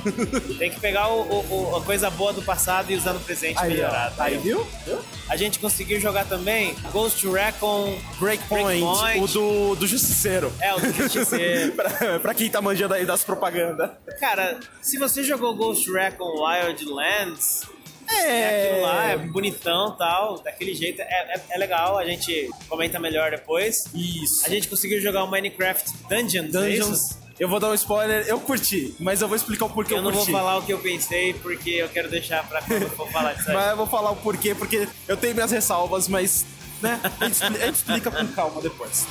Tem 0.60 0.70
que 0.70 0.78
pegar 0.80 1.08
o, 1.08 1.22
o- 1.22 1.72
o- 1.72 1.76
a 1.78 1.82
coisa 1.82 2.10
boa 2.10 2.34
do 2.34 2.42
passado 2.42 2.92
e 2.92 2.98
usar 2.98 3.14
no 3.14 3.20
presente 3.22 3.58
Aí, 3.58 3.70
ó. 3.72 3.74
melhorado. 3.76 4.16
Aí, 4.22 4.38
viu? 4.38 4.68
Viu? 4.86 5.00
A 5.30 5.38
gente 5.38 5.58
conseguiu 5.60 6.02
jogar 6.02 6.26
também 6.26 6.76
Ghost 6.92 7.26
Recon 7.26 7.98
Breakpoint, 8.20 8.82
Breakpoint. 8.82 9.24
o 9.24 9.28
do, 9.28 9.76
do 9.76 9.88
Justiceiro. 9.88 10.52
É, 10.60 10.74
o 10.76 10.80
do 10.82 10.92
Justiceiro. 10.92 11.72
pra, 11.78 12.20
pra 12.20 12.34
quem 12.34 12.50
tá 12.50 12.62
manjando 12.62 12.94
aí 12.94 13.06
das 13.06 13.24
propagandas. 13.24 13.90
Cara, 14.20 14.60
se 14.82 14.98
você 14.98 15.24
jogou 15.24 15.56
Ghost 15.56 15.90
Recon 15.90 16.44
Wildlands, 16.44 17.62
É. 18.10 18.68
aquilo 18.70 18.82
lá 18.84 19.04
é 19.12 19.18
bonitão 19.18 19.96
tal, 19.98 20.40
daquele 20.42 20.74
jeito, 20.74 21.02
é, 21.02 21.06
é, 21.06 21.42
é 21.52 21.58
legal, 21.58 21.98
a 21.98 22.06
gente 22.06 22.50
comenta 22.70 23.00
melhor 23.00 23.32
depois. 23.32 23.86
Isso. 23.94 24.46
A 24.46 24.50
gente 24.50 24.68
conseguiu 24.68 25.00
jogar 25.02 25.24
o 25.24 25.32
Minecraft 25.32 25.92
Dungeons, 26.10 26.48
é? 26.56 26.60
Dungeons. 26.60 27.00
Eu 27.40 27.48
vou 27.48 27.60
dar 27.60 27.70
um 27.70 27.74
spoiler, 27.76 28.26
eu 28.28 28.40
curti, 28.40 28.96
mas 29.00 29.22
eu 29.22 29.28
vou 29.28 29.36
explicar 29.38 29.66
o 29.66 29.70
porquê 29.70 29.94
eu, 29.94 29.98
Eu 29.98 30.04
não 30.04 30.12
vou 30.12 30.22
curti. 30.22 30.32
falar 30.32 30.58
o 30.58 30.64
que 30.64 30.74
eu 30.74 30.80
pensei, 30.80 31.34
porque 31.36 31.70
eu 31.70 31.88
quero 31.90 32.10
deixar 32.10 32.48
pra 32.48 32.62
quando 32.64 32.82
eu 32.82 32.90
for 32.90 33.08
falar 33.12 33.34
disso 33.34 33.50
aí. 33.50 33.56
Mas 33.58 33.68
eu 33.70 33.78
vou 33.78 33.86
falar 33.86 34.10
o 34.12 34.16
porquê, 34.16 34.56
porque 34.56 34.88
eu 35.08 35.16
tenho 35.16 35.36
minhas 35.36 35.52
ressalvas, 35.52 36.08
mas 36.08 36.46
né, 36.82 37.00
a, 37.20 37.26
gente, 37.26 37.34
expli- 37.34 37.62
a 37.62 37.66
gente 37.68 37.76
explica 37.76 38.10
com 38.10 38.28
calma 38.30 38.60
depois. 38.60 39.06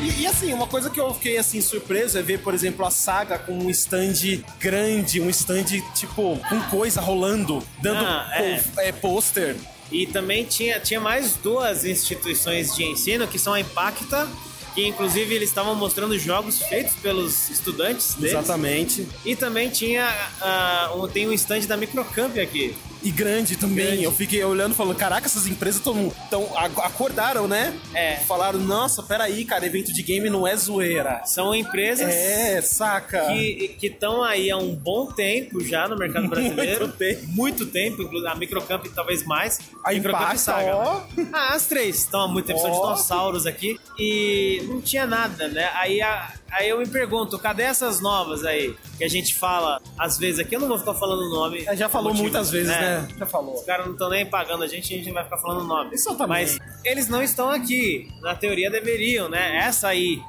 E, 0.00 0.22
e, 0.22 0.26
assim, 0.26 0.52
uma 0.52 0.66
coisa 0.66 0.90
que 0.90 1.00
eu 1.00 1.12
fiquei 1.14 1.38
assim 1.38 1.60
surpreso 1.60 2.18
é 2.18 2.22
ver, 2.22 2.40
por 2.40 2.52
exemplo, 2.52 2.84
a 2.84 2.90
saga 2.90 3.38
com 3.38 3.52
um 3.52 3.70
stand 3.70 4.42
grande, 4.60 5.20
um 5.20 5.30
stand 5.30 5.64
tipo 5.94 6.38
com 6.48 6.60
coisa 6.70 7.00
rolando, 7.00 7.62
dando 7.80 8.04
Ah, 8.04 8.30
é. 8.34 8.62
é, 8.78 8.92
pôster. 8.92 9.56
E 9.90 10.06
também 10.06 10.44
tinha, 10.44 10.78
tinha 10.80 11.00
mais 11.00 11.36
duas 11.36 11.84
instituições 11.84 12.74
de 12.74 12.84
ensino, 12.84 13.26
que 13.26 13.38
são 13.38 13.54
a 13.54 13.60
Impacta, 13.60 14.28
que 14.74 14.86
inclusive 14.86 15.34
eles 15.34 15.48
estavam 15.48 15.74
mostrando 15.74 16.18
jogos 16.18 16.60
feitos 16.60 16.94
pelos 16.96 17.48
estudantes 17.48 18.14
deles. 18.14 18.32
Exatamente. 18.32 19.08
E 19.24 19.34
também 19.34 19.70
tinha 19.70 20.06
ah, 20.42 20.92
um, 20.94 21.08
tem 21.08 21.26
um 21.26 21.32
stand 21.32 21.60
da 21.60 21.76
Microcamp 21.76 22.36
aqui. 22.38 22.74
E 23.02 23.10
grande 23.10 23.56
também. 23.56 23.86
Grande. 23.86 24.02
Eu 24.04 24.12
fiquei 24.12 24.42
olhando 24.42 24.72
e 24.72 24.74
falando, 24.74 24.96
caraca, 24.96 25.26
essas 25.26 25.46
empresas 25.46 25.80
tão, 25.80 26.10
tão 26.28 26.44
ac- 26.58 26.80
acordaram, 26.80 27.46
né? 27.46 27.72
É. 27.94 28.16
Falaram, 28.26 28.58
nossa, 28.58 29.02
peraí, 29.02 29.44
cara, 29.44 29.64
evento 29.64 29.92
de 29.92 30.02
game 30.02 30.28
não 30.28 30.46
é 30.46 30.56
zoeira. 30.56 31.22
São 31.24 31.54
empresas 31.54 32.08
É, 32.12 32.60
saca? 32.60 33.26
que 33.26 33.78
estão 33.82 34.22
aí 34.24 34.50
há 34.50 34.56
um 34.56 34.74
bom 34.74 35.06
tempo 35.06 35.62
já 35.64 35.86
no 35.86 35.96
mercado 35.96 36.26
brasileiro. 36.28 36.86
Muito 36.86 36.96
tempo. 36.96 37.22
Muito 37.28 37.66
tempo, 37.66 38.02
inclusive 38.02 38.28
a 38.30 38.34
Microcamp 38.34 38.86
talvez 38.94 39.24
mais. 39.24 39.60
A 39.84 39.92
Microcamp 39.92 40.36
Saga. 40.36 40.74
ó. 40.76 41.02
Ah, 41.32 41.54
as 41.54 41.66
três 41.66 41.96
estão 41.98 42.22
há 42.22 42.28
muito 42.28 42.46
tempo, 42.46 42.58
são 42.60 42.70
Ó. 42.72 42.82
dinossauros 42.86 43.46
aqui. 43.46 43.78
E 43.98 44.64
não 44.68 44.80
tinha 44.80 45.06
nada, 45.06 45.46
né? 45.48 45.70
Aí, 45.74 46.00
a- 46.02 46.32
aí 46.50 46.68
eu 46.68 46.78
me 46.78 46.86
pergunto, 46.86 47.38
cadê 47.38 47.62
essas 47.64 48.00
novas 48.00 48.44
aí? 48.44 48.74
Que 48.98 49.04
a 49.04 49.08
gente 49.08 49.34
fala 49.36 49.80
às 49.98 50.18
vezes 50.18 50.38
aqui, 50.40 50.54
eu 50.56 50.60
não 50.60 50.68
vou 50.68 50.78
ficar 50.78 50.94
falando 50.94 51.20
o 51.22 51.30
nome. 51.30 51.64
É, 51.66 51.76
Já 51.76 51.88
falou 51.88 52.08
motivo, 52.10 52.22
muitas 52.24 52.50
vezes, 52.50 52.68
né? 52.68 53.06
Já 53.18 53.26
falou. 53.26 53.54
Os 53.54 53.62
caras 53.64 53.86
não 53.86 53.92
estão 53.92 54.08
nem 54.10 54.24
pagando 54.26 54.62
a 54.64 54.66
gente, 54.66 54.92
a 54.92 54.96
gente 54.96 55.06
não 55.06 55.14
vai 55.14 55.24
ficar 55.24 55.38
falando 55.38 55.62
o 55.62 55.66
nome. 55.66 55.90
Exatamente. 55.94 56.28
Mas 56.28 56.58
eles 56.84 57.08
não 57.08 57.22
estão 57.22 57.50
aqui. 57.50 58.08
Na 58.20 58.34
teoria 58.34 58.70
deveriam, 58.70 59.28
né? 59.28 59.58
Essa 59.64 59.88
aí, 59.88 60.20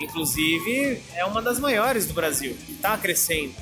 inclusive, 0.00 1.02
é 1.14 1.24
uma 1.24 1.40
das 1.42 1.58
maiores 1.58 2.06
do 2.06 2.14
Brasil. 2.14 2.56
Tá 2.80 2.96
crescendo. 2.96 3.52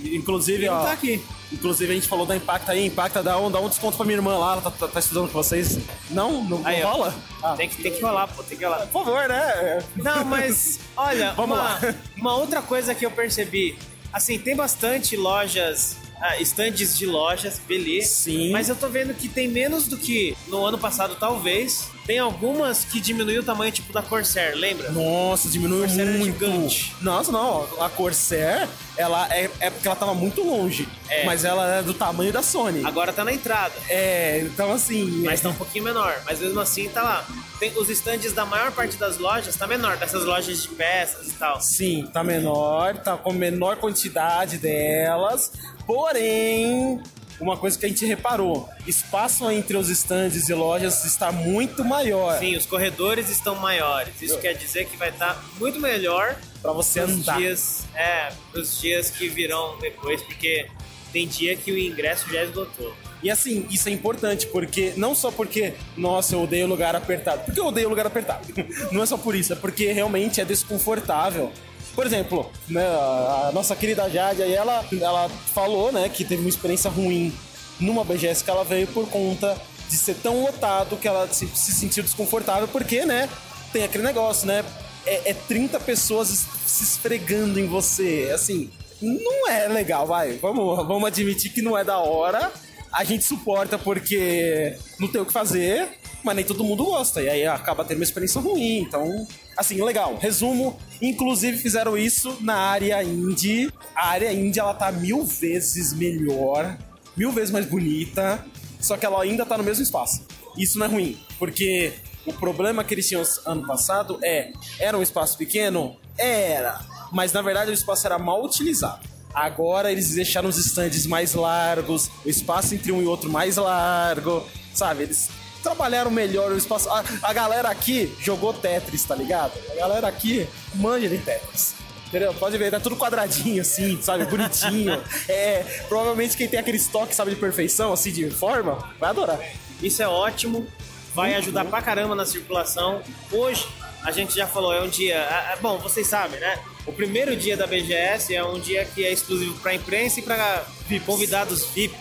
Inclusive, 0.00 0.64
E 0.64 0.66
não 0.66 0.74
ó. 0.76 0.84
tá 0.84 0.92
aqui. 0.92 1.22
Inclusive, 1.52 1.92
a 1.92 1.94
gente 1.94 2.08
falou 2.08 2.26
da 2.26 2.34
Impacta 2.36 2.72
aí. 2.72 2.86
Impacta 2.86 3.22
dá 3.22 3.38
um, 3.38 3.50
dá 3.50 3.60
um 3.60 3.68
desconto 3.68 3.96
pra 3.96 4.04
minha 4.04 4.18
irmã 4.18 4.36
lá. 4.36 4.52
Ela 4.54 4.62
tá, 4.62 4.70
tá- 4.70 4.88
tá 4.88 4.98
estudando 5.00 5.28
com 5.28 5.32
vocês. 5.34 5.78
Não? 6.10 6.42
Não, 6.44 6.58
não 6.58 6.66
Aí, 6.66 6.82
rola? 6.82 7.14
Ah, 7.42 7.54
Tem 7.56 7.68
que, 7.68 7.80
tem 7.82 7.92
que 7.92 8.02
rolar, 8.02 8.26
pô, 8.28 8.42
tem 8.42 8.58
que 8.58 8.64
rolar. 8.64 8.86
por 8.88 9.04
favor, 9.04 9.28
né? 9.28 9.78
Não, 9.96 10.24
mas 10.24 10.80
olha, 10.96 11.32
Vamos 11.36 11.56
uma, 11.56 11.62
lá. 11.64 11.80
uma 12.16 12.36
outra 12.36 12.60
coisa 12.62 12.94
que 12.94 13.06
eu 13.06 13.10
percebi, 13.10 13.78
assim, 14.12 14.38
tem 14.38 14.56
bastante 14.56 15.16
lojas, 15.16 15.96
ah, 16.20 16.36
estandes 16.40 16.98
de 16.98 17.06
lojas, 17.06 17.60
beleza. 17.66 18.08
Sim. 18.08 18.50
Mas 18.50 18.68
eu 18.68 18.74
tô 18.74 18.88
vendo 18.88 19.14
que 19.14 19.28
tem 19.28 19.46
menos 19.46 19.86
do 19.86 19.96
que 19.96 20.36
no 20.48 20.64
ano 20.64 20.78
passado, 20.78 21.14
talvez. 21.20 21.88
Tem 22.06 22.20
algumas 22.20 22.84
que 22.84 23.00
diminuiu 23.00 23.40
o 23.40 23.44
tamanho, 23.44 23.72
tipo 23.72 23.92
da 23.92 24.00
Corsair, 24.00 24.54
lembra? 24.54 24.92
Nossa, 24.92 25.48
diminuiu 25.48 25.88
muito. 25.88 26.24
gigante. 26.24 26.94
Nossa, 27.00 27.32
não. 27.32 27.66
A 27.80 27.88
Corsair, 27.88 28.68
ela 28.96 29.26
é, 29.34 29.50
é 29.58 29.70
porque 29.70 29.88
ela 29.88 29.96
tava 29.96 30.14
muito 30.14 30.42
longe. 30.42 30.88
É. 31.08 31.24
Mas 31.24 31.44
ela 31.44 31.78
é 31.78 31.82
do 31.82 31.92
tamanho 31.92 32.32
da 32.32 32.42
Sony. 32.42 32.84
Agora 32.84 33.12
tá 33.12 33.24
na 33.24 33.32
entrada. 33.32 33.74
É, 33.88 34.40
então 34.44 34.72
assim. 34.72 35.22
Mas 35.24 35.40
tá 35.40 35.48
um 35.48 35.54
pouquinho 35.54 35.84
menor. 35.84 36.16
Mas 36.24 36.38
mesmo 36.38 36.60
assim 36.60 36.88
tá 36.88 37.02
lá. 37.02 37.26
Tem 37.58 37.72
os 37.76 37.88
estandes 37.88 38.32
da 38.32 38.44
maior 38.44 38.70
parte 38.70 38.96
das 38.96 39.18
lojas 39.18 39.56
tá 39.56 39.66
menor, 39.66 39.96
dessas 39.96 40.24
lojas 40.24 40.62
de 40.62 40.68
peças 40.68 41.28
e 41.28 41.32
tal. 41.32 41.60
Sim, 41.60 42.08
tá 42.12 42.22
menor, 42.22 42.98
tá 42.98 43.16
com 43.16 43.32
menor 43.32 43.76
quantidade 43.78 44.58
delas. 44.58 45.52
Porém, 45.86 47.00
uma 47.40 47.56
coisa 47.56 47.78
que 47.78 47.86
a 47.86 47.88
gente 47.88 48.04
reparou: 48.04 48.68
espaço 48.86 49.50
entre 49.50 49.76
os 49.76 49.88
estandes 49.88 50.48
e 50.48 50.54
lojas 50.54 51.04
está 51.04 51.30
muito 51.30 51.84
maior. 51.84 52.38
Sim, 52.38 52.56
os 52.56 52.66
corredores 52.66 53.28
estão 53.28 53.54
maiores. 53.54 54.20
Isso 54.20 54.38
quer 54.38 54.54
dizer 54.54 54.86
que 54.86 54.96
vai 54.96 55.10
estar 55.10 55.42
muito 55.58 55.80
melhor 55.80 56.36
Pra 56.66 56.72
você 56.72 57.02
pros 57.02 57.14
andar. 57.20 57.38
dias, 57.38 57.84
é, 57.94 58.32
pros 58.50 58.80
dias 58.80 59.08
que 59.08 59.28
virão 59.28 59.78
depois, 59.78 60.20
porque 60.22 60.66
tem 61.12 61.28
dia 61.28 61.54
que 61.56 61.70
o 61.70 61.78
ingresso 61.78 62.28
já 62.28 62.42
esgotou. 62.42 62.92
E 63.22 63.30
assim, 63.30 63.66
isso 63.70 63.88
é 63.88 63.92
importante, 63.92 64.46
porque 64.48 64.92
não 64.96 65.14
só 65.14 65.30
porque, 65.30 65.74
nossa, 65.96 66.34
eu 66.34 66.42
odeio 66.42 66.66
lugar 66.66 66.94
apertado. 66.94 67.44
Porque 67.44 67.58
eu 67.58 67.66
odeio 67.66 67.88
lugar 67.88 68.06
apertado. 68.06 68.46
Não 68.92 69.02
é 69.02 69.06
só 69.06 69.16
por 69.16 69.34
isso, 69.34 69.52
é 69.52 69.56
porque 69.56 69.90
realmente 69.90 70.40
é 70.40 70.44
desconfortável. 70.44 71.50
Por 71.96 72.06
exemplo, 72.06 72.48
né, 72.68 72.84
a 72.86 73.50
nossa 73.52 73.74
querida 73.74 74.08
Jade 74.08 74.42
aí, 74.42 74.52
ela, 74.54 74.84
ela 75.00 75.28
falou, 75.54 75.90
né, 75.90 76.08
que 76.10 76.24
teve 76.24 76.42
uma 76.42 76.48
experiência 76.48 76.90
ruim 76.90 77.32
numa 77.80 78.04
BGS 78.04 78.44
que 78.44 78.50
ela 78.50 78.62
veio 78.64 78.86
por 78.88 79.08
conta 79.08 79.56
de 79.88 79.96
ser 79.96 80.14
tão 80.16 80.42
lotado 80.42 80.96
que 80.98 81.08
ela 81.08 81.26
se, 81.32 81.46
se 81.48 81.72
sentiu 81.72 82.02
desconfortável, 82.04 82.68
porque, 82.68 83.04
né, 83.06 83.28
tem 83.72 83.82
aquele 83.82 84.04
negócio, 84.04 84.46
né, 84.46 84.62
é, 85.06 85.30
é 85.30 85.34
30 85.34 85.80
pessoas 85.80 86.28
es- 86.30 86.46
se 86.66 86.84
esfregando 86.84 87.58
em 87.58 87.66
você, 87.66 88.30
assim, 88.34 88.70
não 89.00 89.48
é 89.48 89.66
legal, 89.66 90.06
vai, 90.06 90.32
vamos, 90.34 90.76
vamos 90.86 91.04
admitir 91.08 91.50
que 91.50 91.62
não 91.62 91.78
é 91.78 91.82
da 91.84 91.98
hora, 91.98 92.52
a 92.92 93.04
gente 93.04 93.24
suporta 93.24 93.78
porque 93.78 94.76
não 95.00 95.08
tem 95.08 95.20
o 95.20 95.26
que 95.26 95.32
fazer, 95.32 95.88
mas 96.24 96.34
nem 96.34 96.44
todo 96.44 96.64
mundo 96.64 96.84
gosta. 96.84 97.22
E 97.22 97.28
aí 97.28 97.46
acaba 97.46 97.84
tendo 97.84 97.98
uma 97.98 98.04
experiência 98.04 98.40
ruim. 98.40 98.78
Então, 98.78 99.26
assim, 99.56 99.80
legal. 99.82 100.16
Resumo: 100.16 100.78
inclusive 101.00 101.58
fizeram 101.58 101.96
isso 101.96 102.36
na 102.40 102.56
área 102.56 103.02
indie. 103.02 103.72
A 103.94 104.08
área 104.08 104.32
indie 104.32 104.60
ela 104.60 104.74
tá 104.74 104.90
mil 104.92 105.24
vezes 105.24 105.92
melhor, 105.92 106.76
mil 107.16 107.32
vezes 107.32 107.50
mais 107.50 107.66
bonita, 107.66 108.44
só 108.80 108.96
que 108.96 109.06
ela 109.06 109.22
ainda 109.22 109.44
tá 109.44 109.56
no 109.56 109.64
mesmo 109.64 109.82
espaço. 109.82 110.26
Isso 110.56 110.78
não 110.78 110.86
é 110.86 110.88
ruim, 110.88 111.18
porque 111.38 111.92
o 112.24 112.32
problema 112.32 112.82
que 112.82 112.94
eles 112.94 113.08
tinham 113.08 113.22
ano 113.44 113.66
passado 113.66 114.18
é: 114.22 114.52
era 114.78 114.96
um 114.96 115.02
espaço 115.02 115.36
pequeno? 115.36 115.96
Era. 116.18 116.80
Mas 117.12 117.32
na 117.32 117.42
verdade 117.42 117.70
o 117.70 117.74
espaço 117.74 118.06
era 118.06 118.18
mal 118.18 118.44
utilizado. 118.44 119.06
Agora 119.32 119.92
eles 119.92 120.14
deixaram 120.14 120.48
os 120.48 120.56
stands 120.56 121.06
mais 121.06 121.34
largos, 121.34 122.10
o 122.24 122.28
espaço 122.28 122.74
entre 122.74 122.90
um 122.90 123.02
e 123.02 123.04
outro 123.04 123.30
mais 123.30 123.56
largo, 123.56 124.42
sabe? 124.72 125.04
Eles 125.04 125.28
trabalharam 125.70 126.10
melhor 126.10 126.52
o 126.52 126.56
espaço. 126.56 126.88
A, 126.88 127.02
a 127.22 127.32
galera 127.32 127.68
aqui 127.68 128.14
jogou 128.20 128.52
Tetris, 128.54 129.04
tá 129.04 129.14
ligado? 129.14 129.52
A 129.72 129.74
galera 129.74 130.06
aqui 130.06 130.46
manja 130.74 131.08
de 131.08 131.18
Tetris. 131.18 131.74
Entendeu? 132.06 132.32
Pode 132.34 132.56
ver, 132.56 132.70
tá 132.70 132.78
tudo 132.78 132.96
quadradinho 132.96 133.60
assim, 133.60 134.00
sabe? 134.00 134.24
Bonitinho. 134.26 135.02
É, 135.28 135.64
provavelmente 135.88 136.36
quem 136.36 136.46
tem 136.46 136.60
aquele 136.60 136.76
estoque, 136.76 137.12
sabe, 137.14 137.30
de 137.32 137.36
perfeição, 137.36 137.92
assim, 137.92 138.12
de 138.12 138.30
forma, 138.30 138.78
vai 139.00 139.10
adorar. 139.10 139.40
Isso 139.82 140.00
é 140.02 140.08
ótimo. 140.08 140.66
vai 141.12 141.32
Uhum. 141.32 141.38
ajudar 141.38 141.64
pra 141.64 141.82
caramba 141.82 142.14
na 142.14 142.24
circulação. 142.24 143.02
Hoje, 143.32 143.66
a 144.04 144.12
gente 144.12 144.36
já 144.36 144.46
falou, 144.46 144.72
é 144.72 144.82
um 144.82 144.88
dia. 144.88 145.20
ah, 145.28 145.56
Bom, 145.60 145.78
vocês 145.78 146.06
sabem, 146.06 146.38
né? 146.38 146.58
O 146.86 146.92
primeiro 146.92 147.34
dia 147.34 147.56
da 147.56 147.66
BGS 147.66 148.32
é 148.34 148.44
um 148.44 148.60
dia 148.60 148.84
que 148.84 149.04
é 149.04 149.12
exclusivo 149.12 149.58
pra 149.60 149.74
imprensa 149.74 150.20
e 150.20 150.22
pra 150.22 150.64
convidados 151.04 151.66
VIP. 151.74 151.96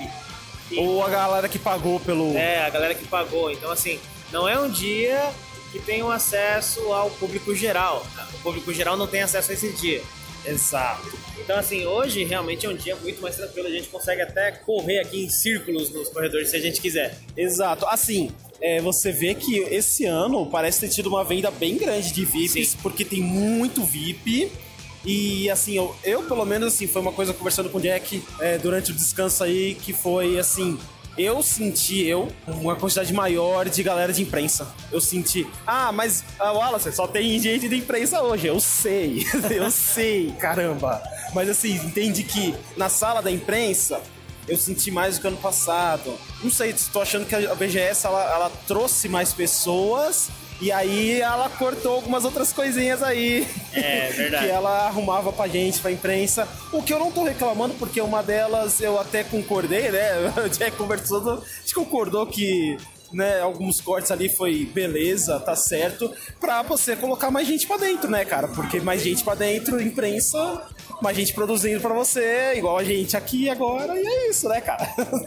E- 0.72 0.80
Ou 0.80 1.04
a 1.04 1.10
galera 1.10 1.48
que 1.48 1.60
pagou 1.60 2.00
pelo. 2.00 2.36
é, 2.38 2.66
a 2.66 2.70
galera 2.70 2.96
que 2.96 3.06
pagou. 3.08 3.52
Então, 3.52 3.72
assim, 3.72 4.00
não 4.32 4.48
é 4.48 4.60
um 4.60 4.70
dia 4.70 5.30
que 5.72 5.80
tem 5.80 6.02
um 6.02 6.10
acesso 6.10 6.80
ao 6.94 7.10
público 7.12 7.54
geral. 7.56 8.06
O 8.34 8.38
público 8.40 8.74
geral 8.74 8.96
não 8.98 9.08
tem 9.08 9.22
acesso 9.22 9.52
a 9.52 9.54
esse 9.54 9.70
dia. 9.74 10.02
Exato. 10.46 11.18
Então, 11.40 11.58
assim, 11.58 11.86
hoje 11.86 12.24
realmente 12.24 12.66
é 12.66 12.70
um 12.70 12.76
dia 12.76 12.96
muito 12.96 13.22
mais 13.22 13.36
tranquilo. 13.36 13.68
A 13.68 13.72
gente 13.72 13.88
consegue 13.90 14.22
até 14.22 14.52
correr 14.52 15.00
aqui 15.00 15.26
em 15.26 15.30
círculos 15.30 15.90
nos 15.92 16.10
corredores 16.10 16.50
se 16.50 16.56
a 16.56 16.60
gente 16.60 16.80
quiser. 16.82 17.18
Exato. 17.36 17.86
Assim, 17.88 18.32
é, 18.62 18.80
você 18.80 19.12
vê 19.12 19.34
que 19.36 19.58
esse 19.60 20.06
ano 20.06 20.46
parece 20.46 20.80
ter 20.82 20.90
tido 20.90 21.08
uma 21.08 21.24
venda 21.24 21.52
bem 21.52 21.78
grande 21.78 22.12
de 22.12 22.24
VIPs, 22.26 22.70
Sim. 22.70 22.78
porque 22.82 23.04
tem 23.04 23.22
muito 23.22 23.84
VIP. 23.84 24.52
E 25.06 25.50
assim, 25.50 25.74
eu, 25.74 25.96
eu, 26.04 26.24
pelo 26.24 26.46
menos 26.46 26.74
assim, 26.74 26.88
foi 26.88 27.02
uma 27.02 27.12
coisa 27.12 27.34
conversando 27.34 27.70
com 27.70 27.78
o 27.78 27.82
Jack 27.82 28.24
é, 28.40 28.58
durante 28.58 28.92
o 28.92 28.94
descanso 28.94 29.44
aí, 29.44 29.76
que 29.76 29.94
foi 29.94 30.40
assim. 30.40 30.80
Eu 31.18 31.42
senti, 31.42 32.04
eu, 32.06 32.28
uma 32.46 32.76
quantidade 32.76 33.14
maior 33.14 33.70
de 33.70 33.82
galera 33.82 34.12
de 34.12 34.22
imprensa. 34.22 34.68
Eu 34.92 35.00
senti, 35.00 35.48
ah, 35.66 35.92
mas 35.92 36.26
ah, 36.38 36.52
Wallace, 36.52 36.92
só 36.92 37.08
tem 37.08 37.40
gente 37.40 37.70
de 37.70 37.78
imprensa 37.78 38.22
hoje. 38.22 38.48
Eu 38.48 38.60
sei, 38.60 39.26
eu 39.50 39.72
sei, 39.72 40.34
caramba. 40.40 41.02
Mas 41.34 41.50
assim, 41.50 41.74
entende 41.76 42.24
que 42.24 42.54
na 42.76 42.90
sala 42.90 43.22
da 43.22 43.32
imprensa 43.32 44.02
eu 44.48 44.58
senti 44.58 44.92
mais 44.92 45.18
do 45.18 45.22
que 45.22 45.28
ano 45.28 45.38
passado. 45.38 46.14
Não 46.44 46.52
sei, 46.52 46.72
estou 46.72 47.02
achando 47.02 47.26
que 47.26 47.34
a 47.34 47.56
BGS 47.56 48.06
ela, 48.06 48.24
ela 48.24 48.52
trouxe 48.68 49.08
mais 49.08 49.32
pessoas 49.32 50.30
e 50.62 50.72
aí 50.72 51.22
ela 51.22 51.50
cortou 51.50 51.96
algumas 51.96 52.24
outras 52.24 52.54
coisinhas 52.54 53.04
aí. 53.04 53.48
É, 53.74 54.10
verdade. 54.10 54.46
que 54.46 54.52
ela 54.52 54.88
arrumava 54.88 55.34
pra 55.34 55.48
gente, 55.48 55.80
pra 55.80 55.92
imprensa. 55.92 56.48
O 56.72 56.82
que 56.82 56.94
eu 56.94 57.00
não 57.00 57.12
tô 57.12 57.24
reclamando, 57.24 57.74
porque 57.76 58.00
uma 58.00 58.24
delas 58.24 58.80
eu 58.80 59.00
até 59.00 59.24
concordei, 59.24 59.92
né? 59.92 60.34
O 60.46 60.50
Jack 60.50 60.78
conversou, 60.78 61.34
a 61.34 61.60
gente 61.62 61.74
concordou 61.76 62.26
que. 62.26 62.78
Né, 63.14 63.40
alguns 63.40 63.80
cortes 63.80 64.12
ali 64.12 64.28
foi 64.28 64.66
beleza, 64.66 65.40
tá 65.40 65.56
certo, 65.56 66.12
pra 66.40 66.62
você 66.64 66.96
colocar 66.96 67.32
mais 67.32 67.48
gente 67.48 67.66
pra 67.66 67.78
dentro, 67.78 68.10
né, 68.10 68.26
cara? 68.26 68.48
Porque 68.50 68.80
mais 68.82 69.02
gente 69.02 69.24
pra 69.24 69.36
dentro, 69.36 69.82
imprensa, 69.82 70.68
mais 71.02 71.16
gente 71.16 71.32
produzindo 71.34 71.80
pra 71.80 71.94
você, 71.94 72.56
igual 72.56 72.78
a 72.78 72.84
gente 72.84 73.16
aqui 73.16 73.50
agora, 73.50 73.94
e 73.98 74.06
é 74.06 74.30
isso, 74.30 74.50
né, 74.50 74.60
cara? 74.60 74.86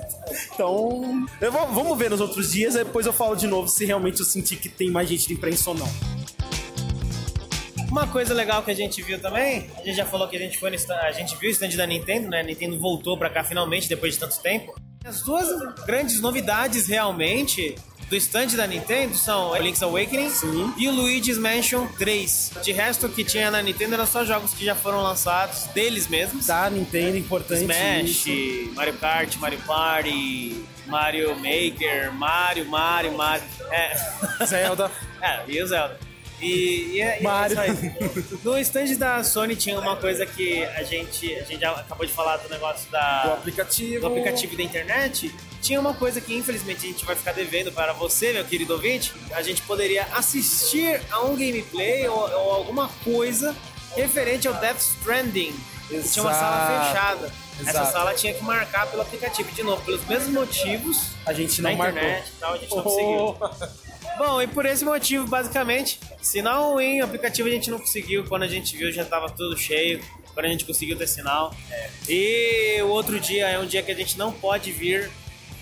então, 0.52 1.26
eu 1.40 1.50
vou- 1.52 1.68
vamos 1.68 1.96
ver 1.96 2.10
nos 2.10 2.20
outros 2.20 2.50
dias, 2.52 2.74
depois 2.74 3.06
eu 3.06 3.12
falo 3.12 3.34
de 3.36 3.46
novo 3.46 3.68
se 3.68 3.86
realmente 3.86 4.20
eu 4.20 4.26
senti 4.26 4.56
que 4.56 4.68
tem 4.68 4.90
mais 4.90 5.08
gente 5.08 5.28
de 5.28 5.34
imprensa 5.34 5.70
ou 5.70 5.76
não. 5.76 5.88
Uma 7.90 8.06
coisa 8.06 8.34
legal 8.34 8.62
que 8.62 8.70
a 8.70 8.74
gente 8.74 9.00
viu 9.00 9.18
também, 9.18 9.70
a 9.78 9.84
gente 9.84 9.94
já 9.96 10.04
falou 10.04 10.28
que 10.28 10.36
a 10.36 10.40
gente 10.40 10.58
foi 10.58 10.68
no 10.68 10.76
stand, 10.76 10.96
a 10.96 11.12
gente 11.12 11.34
viu 11.36 11.48
o 11.48 11.52
stand 11.52 11.70
da 11.70 11.86
Nintendo, 11.86 12.28
né? 12.28 12.40
A 12.40 12.42
Nintendo 12.42 12.78
voltou 12.78 13.16
pra 13.16 13.30
cá 13.30 13.42
finalmente 13.42 13.88
depois 13.88 14.12
de 14.14 14.20
tanto 14.20 14.38
tempo. 14.42 14.74
As 15.08 15.22
duas 15.22 15.48
grandes 15.86 16.20
novidades 16.20 16.86
realmente 16.86 17.74
do 18.10 18.16
stand 18.16 18.48
da 18.48 18.66
Nintendo 18.66 19.16
são 19.16 19.52
o 19.52 19.56
Link's 19.56 19.82
Awakening 19.82 20.28
Sim. 20.28 20.74
e 20.76 20.86
o 20.86 20.92
Luigi's 20.92 21.38
Mansion 21.38 21.86
3. 21.98 22.52
De 22.62 22.72
resto, 22.72 23.06
o 23.06 23.08
que 23.08 23.24
tinha 23.24 23.50
na 23.50 23.62
Nintendo 23.62 23.94
eram 23.94 24.06
só 24.06 24.22
jogos 24.22 24.52
que 24.52 24.66
já 24.66 24.74
foram 24.74 25.02
lançados 25.02 25.64
deles 25.68 26.08
mesmos. 26.08 26.46
Da 26.46 26.68
Nintendo, 26.68 27.16
importante 27.16 27.62
Smash, 27.62 28.26
isso. 28.26 28.74
Mario 28.74 28.94
Kart, 28.98 29.36
Mario 29.36 29.58
Party, 29.60 30.62
Mario 30.86 31.34
Maker, 31.36 32.12
Mario, 32.12 32.66
Mario, 32.66 33.16
Mario. 33.16 33.44
É. 33.70 34.44
Zelda. 34.44 34.90
É, 35.20 35.42
e 35.48 35.60
o 35.60 35.66
Zelda. 35.66 35.98
E, 36.40 36.92
e, 36.94 37.00
é- 37.00 37.20
e 37.22 37.26
é 37.26 37.46
isso 37.48 37.60
aí. 37.60 38.38
No 38.44 38.58
stand 38.58 38.94
da 38.96 39.24
Sony 39.24 39.56
tinha 39.56 39.78
uma 39.78 39.96
coisa 39.96 40.24
que 40.24 40.64
a 40.64 40.82
gente, 40.84 41.34
a 41.34 41.42
gente 41.42 41.60
já 41.60 41.72
acabou 41.72 42.06
de 42.06 42.12
falar 42.12 42.36
do 42.36 42.48
negócio 42.48 42.86
do 42.86 42.92
da, 42.92 43.22
aplicativo. 43.34 44.00
do 44.00 44.06
aplicativo 44.06 44.56
da 44.56 44.62
internet. 44.62 45.34
Tinha 45.60 45.80
uma 45.80 45.94
coisa 45.94 46.20
que 46.20 46.32
infelizmente 46.34 46.84
a 46.86 46.88
gente 46.88 47.04
vai 47.04 47.16
ficar 47.16 47.32
devendo 47.32 47.72
para 47.72 47.92
você, 47.92 48.32
meu 48.32 48.44
querido 48.44 48.72
ouvinte. 48.74 49.12
A 49.32 49.42
gente 49.42 49.62
poderia 49.62 50.04
assistir 50.14 51.00
a 51.10 51.22
um 51.22 51.34
gameplay 51.36 52.06
ou, 52.08 52.16
ou 52.30 52.52
alguma 52.52 52.88
coisa 53.02 53.56
referente 53.96 54.46
ao 54.46 54.54
Death 54.54 54.78
Stranding. 54.80 55.52
Que 55.88 56.02
tinha 56.02 56.22
uma 56.22 56.34
sala 56.34 56.56
Exato. 56.70 56.86
fechada. 56.86 57.32
Essa 57.60 57.70
Exato. 57.70 57.92
sala 57.92 58.14
tinha 58.14 58.34
que 58.34 58.44
marcar 58.44 58.86
pelo 58.86 59.02
aplicativo. 59.02 59.50
De 59.50 59.62
novo, 59.64 59.82
pelos 59.84 60.04
mesmos 60.06 60.28
motivos. 60.32 61.08
A 61.26 61.32
gente 61.32 61.60
não 61.62 61.74
marcou. 61.74 61.98
internet 61.98 62.28
e 62.28 62.38
tal, 62.38 62.52
a 62.52 62.58
gente 62.58 62.70
não 62.70 62.78
Oh. 62.78 62.82
conseguiu. 63.32 63.78
Bom, 64.18 64.42
e 64.42 64.46
por 64.48 64.66
esse 64.66 64.84
motivo, 64.84 65.26
basicamente, 65.26 66.00
sinal 66.20 66.72
ruim, 66.72 67.00
o 67.00 67.04
aplicativo 67.04 67.48
a 67.48 67.52
gente 67.52 67.70
não 67.70 67.78
conseguiu. 67.78 68.24
Quando 68.24 68.42
a 68.42 68.48
gente 68.48 68.76
viu, 68.76 68.90
já 68.92 69.04
tava 69.04 69.30
tudo 69.30 69.56
cheio. 69.56 70.02
Quando 70.34 70.46
a 70.46 70.48
gente 70.48 70.64
conseguiu 70.64 70.96
ter 70.96 71.06
sinal. 71.06 71.54
E 72.08 72.80
o 72.82 72.88
outro 72.88 73.18
dia 73.20 73.48
é 73.48 73.58
um 73.58 73.66
dia 73.66 73.82
que 73.82 73.92
a 73.92 73.94
gente 73.94 74.18
não 74.18 74.32
pode 74.32 74.72
vir. 74.72 75.10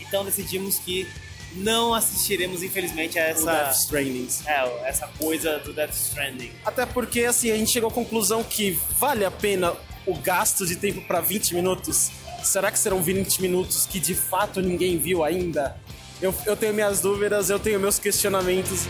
Então 0.00 0.24
decidimos 0.24 0.78
que 0.78 1.06
não 1.54 1.94
assistiremos, 1.94 2.62
infelizmente, 2.62 3.18
a 3.18 3.32
O 3.32 3.44
Death 3.44 3.68
essa, 3.68 3.80
Stranding. 3.80 4.28
é, 4.46 4.88
essa 4.88 5.06
coisa 5.18 5.58
do 5.58 5.72
Death 5.72 5.94
Stranding. 5.94 6.52
Até 6.64 6.84
porque, 6.86 7.24
assim, 7.24 7.50
a 7.50 7.56
gente 7.56 7.70
chegou 7.70 7.88
à 7.90 7.92
conclusão 7.92 8.42
que 8.42 8.78
vale 8.98 9.24
a 9.24 9.30
pena 9.30 9.74
o 10.06 10.14
gasto 10.14 10.66
de 10.66 10.76
tempo 10.76 11.00
para 11.02 11.20
20 11.20 11.54
minutos. 11.54 12.10
Será 12.42 12.70
que 12.70 12.78
serão 12.78 13.02
20 13.02 13.40
minutos 13.42 13.86
que 13.86 13.98
de 13.98 14.14
fato 14.14 14.60
ninguém 14.60 14.98
viu 14.98 15.24
ainda? 15.24 15.76
Eu, 16.20 16.34
eu 16.46 16.56
tenho 16.56 16.72
minhas 16.72 17.00
dúvidas, 17.00 17.50
eu 17.50 17.58
tenho 17.58 17.78
meus 17.78 17.98
questionamentos. 17.98 18.84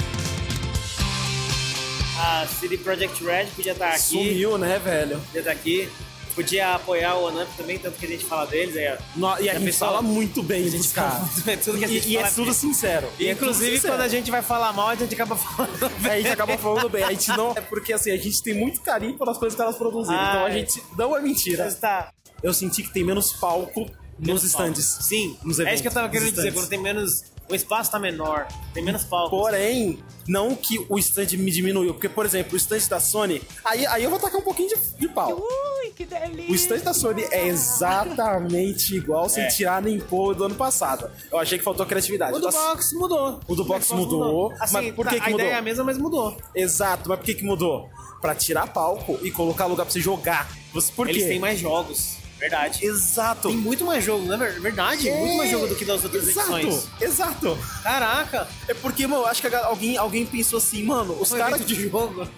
A 2.19 2.47
CD 2.47 2.79
Projekt 2.79 3.23
Red 3.25 3.47
podia 3.55 3.73
estar 3.73 3.91
aqui. 3.91 4.01
Sumiu, 4.01 4.57
né, 4.59 4.79
velho? 4.79 5.19
Podia 5.21 5.41
estar 5.41 5.51
aqui. 5.53 5.89
Podia 6.35 6.75
apoiar 6.75 7.15
o 7.15 7.25
Onamp 7.25 7.49
também, 7.57 7.79
tanto 7.79 7.99
que 7.99 8.05
a 8.05 8.09
gente 8.11 8.25
fala 8.25 8.47
deles. 8.47 8.77
Aí, 8.77 8.87
ó. 8.93 8.97
No- 9.17 9.29
e 9.41 9.49
a 9.49 9.55
Já 9.55 9.59
gente 9.59 9.65
pensou? 9.65 9.89
fala 9.89 10.03
muito 10.03 10.43
bem 10.43 10.61
A 10.61 10.65
gente 10.65 10.77
dos 10.77 10.93
caras. 10.93 11.19
muito 11.21 11.45
bem, 11.45 11.57
tudo 11.57 11.79
que 11.79 11.85
a 11.85 11.89
gente 11.89 12.09
E, 12.09 12.13
e 12.13 12.17
é 12.17 12.21
fala 12.21 12.35
tudo 12.35 12.45
bem. 12.45 12.55
sincero. 12.55 13.09
E 13.19 13.27
é 13.29 13.35
tudo 13.35 13.45
Inclusive, 13.45 13.77
sincero. 13.77 13.95
quando 13.95 14.01
a 14.03 14.09
gente 14.09 14.31
vai 14.31 14.43
falar 14.43 14.73
mal, 14.75 14.89
a 14.89 14.95
gente 14.95 15.15
acaba 15.15 15.35
falando 15.35 15.89
bem. 16.03 16.13
A 16.13 16.17
gente 16.19 16.29
acaba 16.29 16.59
falando 16.59 16.89
bem. 16.91 17.03
A 17.05 17.11
gente 17.11 17.29
não. 17.31 17.53
É 17.57 17.61
porque 17.63 17.93
assim, 17.93 18.11
a 18.11 18.17
gente 18.19 18.43
tem 18.43 18.55
muito 18.55 18.81
carinho 18.83 19.17
pelas 19.19 19.39
coisas 19.39 19.57
que 19.57 19.63
elas 19.63 19.77
produziram. 19.77 20.15
Então 20.29 20.41
a 20.43 20.45
Ai. 20.47 20.53
gente 20.53 20.83
não 20.97 21.17
é 21.17 21.23
mentira. 21.23 21.73
Tá. 21.73 22.11
Eu 22.43 22.53
senti 22.53 22.83
que 22.83 22.93
tem 22.93 23.03
menos 23.03 23.33
palco 23.33 23.91
nos 24.19 24.43
stands. 24.45 24.99
Sim, 25.03 25.37
Nos 25.43 25.59
é 25.59 25.63
isso 25.63 25.69
eventos, 25.69 25.81
que 25.83 25.89
eu 25.89 25.93
tava 25.93 26.09
querendo 26.09 26.33
dizer. 26.33 26.53
Quando 26.53 26.69
tem 26.69 26.81
menos. 26.81 27.25
O 27.49 27.55
espaço 27.55 27.93
tá 27.93 27.99
menor, 28.01 28.49
tem 28.75 28.83
menos 28.83 29.05
palco. 29.05 29.31
Porém, 29.31 30.01
não 30.27 30.57
que 30.57 30.85
o 30.89 30.99
stand 30.99 31.29
me 31.39 31.49
diminuiu. 31.53 31.95
Porque, 31.95 32.09
por 32.09 32.27
exemplo, 32.27 32.55
o 32.55 32.57
stand 32.57 32.89
da 32.89 32.99
Sony. 32.99 33.41
Aí, 33.65 33.87
aí 33.87 34.03
eu 34.03 34.11
vou 34.11 34.19
tacar 34.19 34.41
um 34.41 34.43
pouquinho 34.43 34.69
de, 34.71 34.77
de 34.99 35.07
pau. 35.07 35.31
Ui, 35.33 35.91
que 35.93 36.05
delícia! 36.05 36.51
O 36.51 36.55
stand 36.57 36.79
da 36.81 36.93
Sony 36.93 37.23
é 37.31 37.47
exatamente 37.47 38.97
igual, 38.97 39.29
sem 39.29 39.45
É. 39.45 39.47
tirar 39.49 39.81
nem 39.81 39.99
pôr 40.01 40.35
do 40.35 40.43
ano 40.45 40.57
passado. 40.57 41.09
Eu 41.31 41.39
achei 41.39 41.57
que 41.57 41.63
faltou 41.65 41.87
criatividade. 41.87 42.37
O 42.37 42.41
do 42.41 42.51
box 42.51 42.93
mudou. 42.95 43.41
O 43.47 43.55
do 43.55 43.65
box 43.65 43.91
mudou, 43.93 44.53
Assim, 44.61 44.73
mas 44.75 44.95
por 44.95 45.07
que 45.07 45.17
tá, 45.17 45.21
que 45.23 45.29
a 45.29 45.31
mudou? 45.31 45.41
ideia 45.47 45.55
é 45.55 45.59
a 45.59 45.63
mesma, 45.63 45.85
mas 45.85 45.99
mudou. 45.99 46.37
Exato, 46.55 47.09
mas 47.09 47.19
por 47.19 47.25
que, 47.25 47.35
que 47.35 47.45
mudou? 47.45 47.89
Pra 48.21 48.35
tirar 48.35 48.67
palco 48.73 49.19
e 49.23 49.31
colocar 49.31 49.67
lugar 49.67 49.85
pra 49.85 49.93
você 49.93 50.01
jogar. 50.01 50.51
Você, 50.73 50.91
por 50.93 51.09
Eles 51.09 51.23
quê? 51.23 51.29
têm 51.29 51.39
mais 51.39 51.61
jogos. 51.61 52.17
Verdade. 52.39 52.85
Exato. 52.85 53.49
Tem 53.49 53.57
muito 53.57 53.85
mais 53.85 54.05
jogo, 54.05 54.31
é 54.33 54.37
ver- 54.37 54.61
verdade? 54.61 55.11
Muito 55.11 55.37
mais 55.39 55.51
jogo 55.51 55.67
do 55.69 55.75
que 55.75 55.85
das 55.85 56.05
outras 56.05 56.29
exato, 56.29 56.57
edições. 56.59 56.87
Exato. 57.01 57.59
Caraca! 57.83 58.47
É 58.69 58.75
porque, 58.75 59.07
mano, 59.07 59.23
eu 59.23 59.27
acho 59.27 59.41
que 59.41 59.55
alguém, 59.55 59.97
alguém 59.97 60.27
pensou 60.27 60.59
assim, 60.59 60.83
mano, 60.83 61.17
os 61.21 61.31
caras. 61.33 61.65
de 61.65 61.89
jogo. 61.89 62.27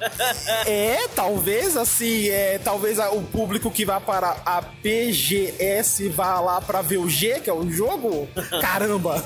É, 0.67 1.09
talvez 1.15 1.77
assim, 1.77 2.29
é, 2.29 2.59
talvez 2.63 2.99
o 2.99 3.23
público 3.23 3.71
que 3.71 3.85
vai 3.85 4.01
para 4.01 4.37
a 4.45 4.61
BGS 4.61 6.09
vá 6.11 6.41
lá 6.41 6.61
pra 6.61 6.83
ver 6.83 6.99
o 6.99 7.09
G, 7.09 7.41
que 7.41 7.51
é 7.51 7.53
o 7.53 7.69
jogo. 7.71 8.29
Caramba! 8.61 9.23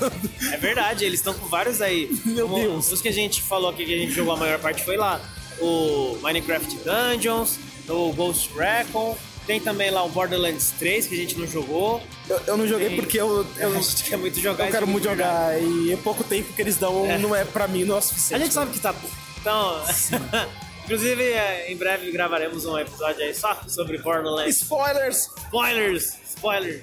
É 0.51 0.57
verdade, 0.57 1.05
eles 1.05 1.19
estão 1.19 1.33
com 1.33 1.45
vários 1.47 1.81
aí. 1.81 2.09
Meu 2.25 2.47
Como 2.47 2.61
Deus. 2.61 2.91
Os 2.91 3.01
que 3.01 3.09
a 3.09 3.13
gente 3.13 3.41
falou 3.41 3.69
aqui 3.69 3.85
que 3.85 3.93
a 3.93 3.97
gente 3.97 4.11
jogou 4.13 4.33
a 4.33 4.37
maior 4.37 4.59
parte 4.59 4.83
foi 4.83 4.97
lá. 4.97 5.19
O 5.59 6.17
Minecraft 6.21 6.77
Dungeons, 6.77 7.59
o 7.87 8.11
Ghost 8.13 8.49
Recon. 8.57 9.17
Tem 9.45 9.59
também 9.59 9.91
lá 9.91 10.03
o 10.03 10.09
Borderlands 10.09 10.71
3 10.79 11.05
que 11.07 11.15
a 11.15 11.17
gente 11.17 11.37
não 11.37 11.45
jogou. 11.45 12.01
Eu, 12.29 12.41
eu 12.47 12.57
não 12.57 12.65
joguei 12.67 12.87
Tem- 12.89 12.97
porque 12.97 13.19
eu, 13.19 13.45
eu, 13.59 13.69
a 13.77 13.81
gente 13.81 14.03
quer 14.05 14.17
muito 14.17 14.39
jogar 14.39 14.65
eu 14.67 14.71
quero 14.71 14.87
muito 14.87 15.03
jogo 15.03 15.15
de 15.17 15.21
jogar. 15.23 15.61
E 15.61 15.91
é 15.91 15.97
pouco 15.97 16.23
tempo 16.23 16.53
que 16.53 16.61
eles 16.61 16.77
dão, 16.77 17.05
É. 17.05 17.17
não 17.17 17.35
é 17.35 17.43
pra 17.43 17.67
mim, 17.67 17.83
não 17.83 17.93
é 17.93 17.97
o 17.97 17.99
A 17.99 18.01
suficiente. 18.01 18.43
gente 18.43 18.53
sabe 18.53 18.71
que 18.71 18.79
tá. 18.79 18.95
Então. 19.41 19.81
Inclusive, 20.85 21.23
é, 21.23 21.71
em 21.71 21.77
breve 21.77 22.11
gravaremos 22.11 22.65
um 22.65 22.77
episódio 22.77 23.21
aí 23.23 23.33
só 23.33 23.57
sobre 23.67 23.97
Borderlands. 23.99 24.57
Spoilers! 24.61 25.29
Spoilers! 25.45 26.13
Spoilers! 26.35 26.81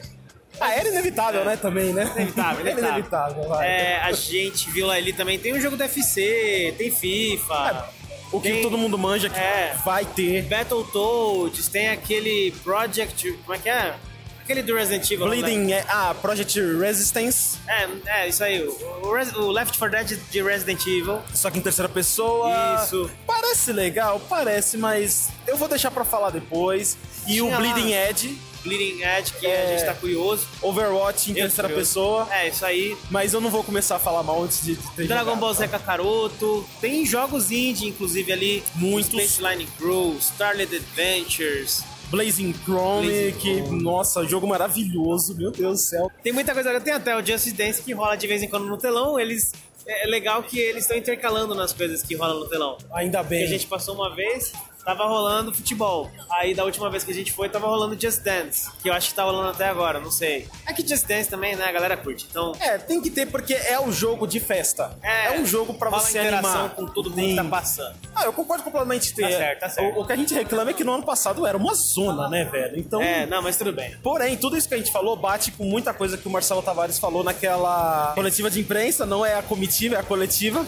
Ah, 0.59 0.75
era 0.75 0.89
inevitável, 0.89 1.45
né, 1.45 1.57
também, 1.57 1.93
né? 1.93 2.11
Inevitável, 2.17 2.61
Era 2.67 2.71
inevitável. 2.71 2.99
inevitável, 2.99 3.49
vai. 3.49 3.67
É, 3.69 3.97
a 4.01 4.13
gente 4.13 4.71
viu 4.71 4.87
lá 4.87 4.95
ali 4.95 5.13
também. 5.13 5.39
Tem 5.39 5.55
um 5.55 5.61
jogo 5.61 5.77
do 5.77 5.81
UFC, 5.83 6.75
tem 6.79 6.91
FIFA. 6.91 7.89
O 8.33 8.41
que 8.41 8.51
tem- 8.51 8.63
todo 8.63 8.77
mundo 8.79 8.97
manja 8.99 9.29
que 9.29 9.39
É. 9.39 9.77
vai 9.85 10.05
ter. 10.05 10.43
Battletoads, 10.43 11.69
tem 11.69 11.89
aquele 11.91 12.53
Project. 12.63 13.33
Como 13.45 13.55
é 13.55 13.59
que 13.59 13.69
é? 13.69 13.95
Aquele 14.43 14.63
do 14.63 14.75
Resident 14.75 15.09
Evil. 15.09 15.27
Bleeding, 15.29 15.73
é, 15.73 15.85
ah, 15.89 16.13
Project 16.21 16.61
Resistance, 16.79 17.57
É, 17.69 17.89
é, 18.07 18.29
isso 18.29 18.43
aí. 18.43 18.61
O, 19.03 19.13
Res- 19.15 19.33
o 19.37 19.49
Left 19.49 19.79
4 19.79 19.91
Dead 20.05 20.19
de 20.29 20.43
Resident 20.43 20.81
Evil. 20.87 21.21
só 21.33 21.51
que 21.51 21.59
em 21.59 21.63
terceira 21.63 21.89
pessoa. 21.89 22.83
Isso. 22.85 23.09
Parece 23.27 23.73
legal, 23.73 24.21
parece, 24.29 24.77
mas 24.77 25.29
eu 25.47 25.57
vou 25.57 25.69
deixar 25.69 25.93
pra 25.93 26.05
falar 26.05 26.31
depois. 26.31 26.97
E 27.29 27.35
Tinha 27.35 27.45
o 27.45 27.51
lá- 27.51 27.59
Bleeding 27.59 27.93
Edge, 27.93 28.37
Bleeding 28.63 29.03
Edge, 29.03 29.33
que 29.35 29.47
É. 29.47 29.63
a 29.65 29.67
gente 29.77 29.85
tá 29.87 29.95
curioso. 29.95 30.47
Overwatch 30.63 31.31
em 31.31 31.35
Eu 31.35 31.43
terceira 31.43 31.69
curioso. 31.69 31.91
pessoa. 31.91 32.29
É, 32.31 32.49
isso 32.49 32.65
aí. 32.65 32.97
Mas 33.11 33.33
eu 33.35 33.41
não 33.41 33.51
vou 33.51 33.63
começar 33.65 33.97
a 33.97 33.99
falar 33.99 34.23
mal 34.23 34.43
antes 34.43 34.63
de, 34.65 34.77
ter 34.97 35.07
Dragon 35.07 35.25
jogado, 35.31 35.41
Ball 35.41 35.55
tá? 35.55 35.59
Z 35.61 35.69
Kakaroto. 35.69 36.67
Tem 36.81 37.05
jogos 37.07 37.51
indie, 37.51 37.89
inclusive, 37.89 38.33
ali. 38.33 38.63
Muitos. 38.75 39.11
Space 39.13 39.43
Line 39.43 39.67
Crew, 39.79 40.17
Starlit 40.19 40.75
Adventures. 40.75 41.83
Blazing 42.11 42.53
Chrome, 42.65 43.33
que, 43.41 43.61
nossa, 43.71 44.25
jogo 44.25 44.45
maravilhoso, 44.47 45.33
meu 45.37 45.53
Deus 45.53 45.79
do 45.81 45.85
céu. 45.85 46.11
Tem 46.25 46.33
muita 46.33 46.53
coisa. 46.53 46.81
Tem 46.81 46.93
até 46.93 47.17
o 47.17 47.25
Justice 47.25 47.53
Dance 47.53 47.81
que 47.83 47.93
rola 47.93 48.17
de 48.17 48.27
vez 48.27 48.43
em 48.43 48.49
quando 48.49 48.67
no 48.67 48.77
telão. 48.77 49.19
Eles. 49.19 49.53
É 49.87 50.07
legal 50.07 50.43
que 50.43 50.59
eles 50.59 50.85
estão 50.85 50.97
intercalando 50.97 51.55
nas 51.55 51.73
coisas 51.73 52.03
que 52.03 52.15
rolam 52.15 52.41
no 52.41 52.49
telão. 52.49 52.77
Ainda 52.93 53.19
Porque 53.19 53.37
bem. 53.37 53.45
a 53.45 53.49
gente 53.49 53.67
passou 53.67 53.95
uma 53.95 54.15
vez, 54.15 54.53
tava 54.85 55.05
rolando 55.05 55.55
futebol. 55.55 56.11
Aí 56.31 56.55
da 56.55 56.65
última 56.65 56.91
vez 56.91 57.05
que 57.05 57.11
a 57.11 57.15
gente 57.15 57.33
foi, 57.33 57.49
tava 57.49 57.67
rolando 57.67 58.01
Just 58.01 58.23
Dance. 58.23 58.71
Que 58.83 58.89
eu 58.89 58.93
acho 58.93 59.11
que 59.11 59.15
tá 59.15 59.25
rolando 59.25 59.49
até 59.49 59.69
agora, 59.69 60.01
não 60.01 60.11
sei. 60.11 60.49
É 60.67 60.73
que 60.73 60.87
Just 60.87 61.07
Dance 61.07 61.29
também, 61.29 61.57
né? 61.57 61.65
A 61.65 61.73
galera 61.73 61.97
curte. 61.97 62.27
Então. 62.29 62.53
É, 62.61 62.79
tem 62.79 63.01
que 63.01 63.11
ter 63.11 63.27
porque 63.27 63.55
é 63.55 63.81
um 63.81 63.93
jogo 63.93 64.27
de 64.27 64.41
festa. 64.41 64.97
É, 65.03 65.39
um 65.39 65.47
jogo 65.47 65.75
pra 65.75 65.91
rola 65.91 66.03
você 66.03 66.21
interação 66.21 66.51
animar. 66.51 66.75
com 66.75 66.87
todo 66.87 67.11
mundo 67.11 67.21
que 67.21 67.37
tá 67.37 67.45
passando. 67.45 67.97
Ah, 68.15 68.25
eu 68.25 68.33
concordo 68.33 68.63
completamente. 68.65 69.11
Tá 69.11 69.27
ter. 69.27 69.37
certo, 69.37 69.61
tá 69.61 69.69
certo. 69.69 69.97
O, 69.97 70.03
o 70.03 70.07
que 70.07 70.13
a 70.13 70.17
gente 70.17 70.35
reclama 70.35 70.71
é 70.71 70.75
que 70.75 70.85
no 70.85 70.93
ano 70.93 71.05
passado 71.05 71.47
era 71.47 71.57
uma 71.57 71.75
zona, 71.75 72.29
né, 72.29 72.45
velho? 72.45 72.79
Então. 72.79 73.01
É, 73.03 73.27
não, 73.27 73.43
mas 73.43 73.57
tudo 73.57 73.73
bem. 73.73 73.97
Porém, 74.03 74.37
tudo 74.37 74.57
isso 74.57 74.69
que 74.69 74.75
a 74.75 74.79
gente 74.79 74.93
falou 74.93 75.17
bate 75.17 75.53
com 75.53 75.65
muita 75.65 75.93
coisa 75.93 76.17
que 76.17 76.27
o 76.27 76.31
Marcelo 76.31 76.63
Tavares 76.63 76.99
falou 76.99 77.23
naquela 77.23 78.13
coletiva 78.15 78.51
de 78.51 78.61
imprensa, 78.61 79.07
não 79.07 79.25
é 79.25 79.35
a 79.35 79.43
comitiva, 79.43 79.97
é 79.97 79.99
a 79.99 80.03
coletiva 80.03 80.65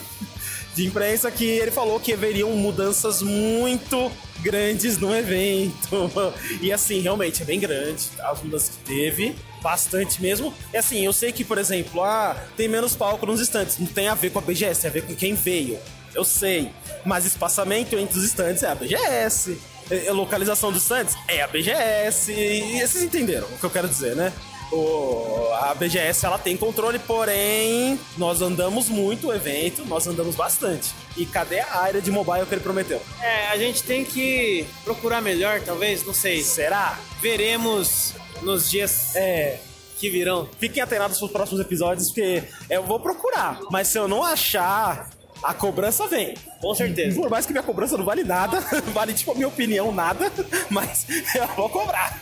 de 0.74 0.86
imprensa, 0.86 1.30
que 1.30 1.44
ele 1.44 1.70
falou 1.70 2.00
que 2.00 2.12
haveriam 2.12 2.50
mudanças 2.50 3.22
muito 3.22 4.10
grandes 4.40 4.98
no 4.98 5.14
evento. 5.14 5.72
E 6.60 6.72
assim, 6.72 7.00
realmente 7.00 7.42
é 7.42 7.44
bem 7.44 7.58
grande 7.58 8.08
as 8.20 8.42
mudanças 8.42 8.70
que 8.70 8.84
teve. 8.84 9.36
Bastante 9.62 10.20
mesmo. 10.20 10.52
E 10.72 10.76
assim, 10.76 11.04
eu 11.04 11.12
sei 11.12 11.32
que, 11.32 11.44
por 11.44 11.58
exemplo, 11.58 12.02
ah, 12.02 12.36
tem 12.56 12.68
menos 12.68 12.96
palco 12.96 13.24
nos 13.26 13.40
estantes. 13.40 13.78
Não 13.78 13.86
tem 13.86 14.08
a 14.08 14.14
ver 14.14 14.30
com 14.30 14.38
a 14.38 14.42
BGS, 14.42 14.80
tem 14.80 14.90
a 14.90 14.92
ver 14.92 15.02
com 15.02 15.14
quem 15.14 15.34
veio. 15.34 15.78
Eu 16.14 16.24
sei. 16.24 16.70
Mas 17.04 17.24
espaçamento 17.24 17.96
entre 17.96 18.18
os 18.18 18.24
estantes 18.24 18.62
é 18.62 18.68
a 18.68 18.74
BGS. 18.74 19.58
É, 19.90 20.06
é 20.06 20.12
localização 20.12 20.72
dos 20.72 20.82
estantes 20.82 21.14
é 21.28 21.42
a 21.42 21.46
BGS. 21.46 22.32
E 22.32 22.80
vocês 22.80 23.02
entenderam 23.02 23.46
o 23.46 23.58
que 23.58 23.64
eu 23.64 23.70
quero 23.70 23.88
dizer, 23.88 24.16
né? 24.16 24.32
O, 24.72 25.50
a 25.60 25.74
BGS 25.74 26.24
ela 26.24 26.38
tem 26.38 26.56
controle, 26.56 26.98
porém 26.98 28.00
nós 28.16 28.40
andamos 28.40 28.88
muito 28.88 29.28
o 29.28 29.32
evento, 29.34 29.84
nós 29.84 30.06
andamos 30.06 30.34
bastante. 30.34 30.94
E 31.16 31.26
cadê 31.26 31.60
a 31.60 31.76
área 31.76 32.00
de 32.00 32.10
mobile 32.10 32.46
que 32.46 32.54
ele 32.54 32.62
prometeu? 32.62 33.00
É, 33.20 33.48
a 33.48 33.58
gente 33.58 33.82
tem 33.82 34.02
que 34.04 34.66
procurar 34.82 35.20
melhor, 35.20 35.60
talvez, 35.60 36.04
não 36.06 36.14
sei. 36.14 36.42
Será? 36.42 36.98
Veremos 37.20 38.14
nos 38.40 38.70
dias 38.70 39.14
É. 39.14 39.58
que 39.98 40.08
virão. 40.08 40.48
Fiquem 40.58 40.82
atenados 40.82 41.18
pros 41.18 41.30
próximos 41.30 41.60
episódios, 41.60 42.08
porque 42.08 42.42
eu 42.70 42.82
vou 42.82 42.98
procurar. 42.98 43.60
Mas 43.70 43.88
se 43.88 43.98
eu 43.98 44.08
não 44.08 44.24
achar, 44.24 45.10
a 45.44 45.52
cobrança 45.52 46.06
vem. 46.08 46.34
Com 46.62 46.74
certeza. 46.74 47.20
Por 47.20 47.28
mais 47.28 47.44
que 47.44 47.52
minha 47.52 47.62
cobrança 47.62 47.96
não 47.98 48.04
vale 48.06 48.24
nada, 48.24 48.58
vale 48.94 49.12
tipo 49.12 49.32
a 49.32 49.34
minha 49.34 49.48
opinião 49.48 49.92
nada, 49.92 50.32
mas 50.70 51.04
eu 51.36 51.46
vou 51.48 51.68
cobrar. 51.68 52.18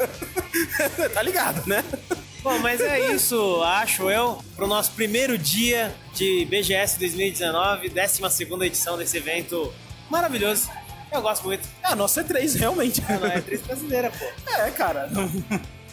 tá 1.15 1.23
ligado, 1.23 1.65
né? 1.69 1.85
Bom, 2.43 2.59
mas 2.59 2.81
é 2.81 3.13
isso, 3.13 3.63
acho 3.63 4.11
eu, 4.11 4.43
pro 4.57 4.67
nosso 4.67 4.93
primeiro 4.93 5.37
dia 5.37 5.95
de 6.15 6.47
BGS 6.47 6.99
2019, 6.99 7.91
12 7.91 8.65
edição 8.65 8.97
desse 8.97 9.19
evento 9.19 9.73
maravilhoso. 10.09 10.71
Eu 11.13 11.21
gosto 11.21 11.45
muito. 11.45 11.69
É, 11.83 11.89
a 11.89 11.97
nossa 11.97 12.21
é 12.21 12.25
três, 12.25 12.55
realmente. 12.55 13.03
Ah, 13.09 13.19
não, 13.19 13.27
é 13.27 13.37
atriz 13.37 13.61
brasileira, 13.61 14.11
pô. 14.11 14.25
É, 14.53 14.71
cara. 14.71 15.11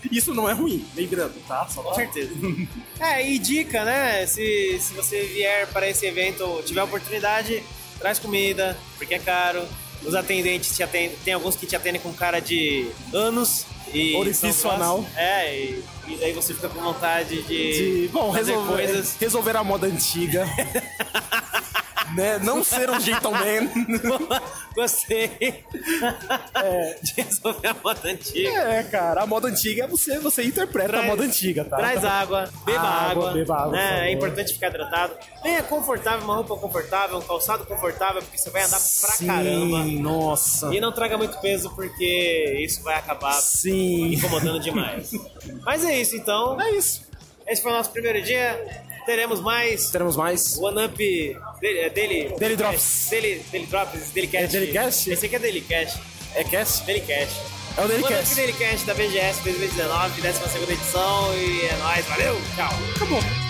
Isso 0.09 0.33
não 0.33 0.49
é 0.49 0.53
ruim, 0.53 0.85
lembrando, 0.95 1.33
tá? 1.47 1.67
Só 1.67 1.81
Com 1.81 1.93
certeza. 1.93 2.31
É, 2.99 3.27
e 3.27 3.37
dica, 3.39 3.83
né? 3.83 4.25
Se, 4.25 4.79
se 4.79 4.93
você 4.93 5.23
vier 5.23 5.67
para 5.67 5.89
esse 5.89 6.05
evento, 6.05 6.61
tiver 6.65 6.83
oportunidade, 6.83 7.61
traz 7.99 8.19
comida, 8.19 8.77
porque 8.97 9.15
é 9.15 9.19
caro. 9.19 9.67
Os 10.03 10.13
atendentes 10.15 10.75
te 10.75 10.83
atendem, 10.83 11.17
tem 11.25 11.33
alguns 11.33 11.55
que 11.55 11.65
te 11.65 11.75
atendem 11.75 11.99
com 11.99 12.13
cara 12.13 12.39
de 12.39 12.89
anos. 13.13 13.65
E 13.93 14.15
Orifício 14.15 14.69
anal. 14.69 15.05
É, 15.15 15.55
e, 15.55 15.83
e 16.07 16.15
daí 16.15 16.33
você 16.33 16.53
fica 16.53 16.69
com 16.69 16.79
vontade 16.81 17.41
de, 17.43 18.03
De, 18.03 18.07
bom, 18.09 18.31
resolver, 18.31 18.73
coisas. 18.73 19.15
resolver 19.19 19.55
a 19.55 19.63
moda 19.63 19.87
antiga. 19.87 20.45
né? 22.15 22.39
Não 22.39 22.63
ser 22.63 22.89
um 22.89 22.99
gentleman. 22.99 23.69
Gostei 24.75 25.27
de 27.01 27.13
resolver 27.21 27.67
a 27.67 27.75
moda 27.83 28.09
antiga. 28.09 28.49
É, 28.49 28.83
cara, 28.83 29.23
a 29.23 29.25
moda 29.25 29.47
antiga 29.47 29.85
é 29.85 29.87
você, 29.87 30.19
você 30.19 30.43
interpreta 30.43 30.99
a 30.99 31.03
moda 31.03 31.23
antiga, 31.23 31.65
tá? 31.65 31.77
Traz 31.77 32.05
água, 32.05 32.49
beba 32.63 32.79
Água, 32.79 33.09
água. 33.29 33.33
beba 33.33 33.55
água, 33.55 33.71
né? 33.71 34.09
É 34.09 34.13
importante 34.13 34.53
ficar 34.53 34.67
hidratado. 34.67 35.13
Venha 35.43 35.63
confortável, 35.63 36.23
uma 36.23 36.35
roupa 36.35 36.55
confortável, 36.57 37.17
um 37.17 37.21
calçado 37.21 37.65
confortável, 37.65 38.21
porque 38.21 38.37
você 38.37 38.49
vai 38.51 38.61
andar 38.63 38.79
pra 38.79 39.09
Sim, 39.11 39.27
caramba. 39.27 39.83
Nossa. 39.83 40.73
E 40.73 40.79
não 40.79 40.91
traga 40.91 41.17
muito 41.17 41.39
peso, 41.39 41.73
porque 41.73 42.61
isso 42.63 42.83
vai 42.83 42.95
acabar 42.95 43.33
Sim. 43.33 44.13
incomodando 44.13 44.59
demais. 44.59 45.11
Mas 45.65 45.83
é 45.83 45.97
isso, 45.99 46.15
então. 46.15 46.59
É 46.61 46.71
isso. 46.71 47.01
Esse 47.47 47.61
foi 47.61 47.71
o 47.71 47.75
nosso 47.75 47.89
primeiro 47.91 48.21
dia. 48.21 48.85
Teremos 49.07 49.39
mais 49.39 49.89
Teremos 49.89 50.17
mais. 50.17 50.57
One 50.57 50.83
Up 50.85 50.97
dele, 50.97 51.79
é, 51.79 51.89
dele, 51.89 52.35
Daily 52.37 52.57
Drops. 52.57 53.07
Dele, 53.09 53.41
dele 53.49 53.65
Drops, 53.65 54.11
Delicast. 54.11 54.43
É 54.43 54.59
Delicast? 54.59 55.09
Esse 55.09 55.25
aqui 55.25 55.35
é 55.37 55.39
Delicast. 55.39 56.01
É 56.35 56.43
cast? 56.43 56.83
Delicast. 56.83 57.41
É 57.77 57.81
o 57.81 57.83
One 57.85 57.93
Up 57.93 58.01
Delicast. 58.03 58.35
Delicast 58.35 58.85
da 58.85 58.93
BGS 58.93 59.43
2019, 59.43 60.21
12 60.21 60.71
edição. 60.73 61.33
E 61.35 61.67
é 61.67 61.77
nóis, 61.77 62.05
valeu, 62.05 62.35
tchau. 62.57 62.69
Acabou. 62.97 63.46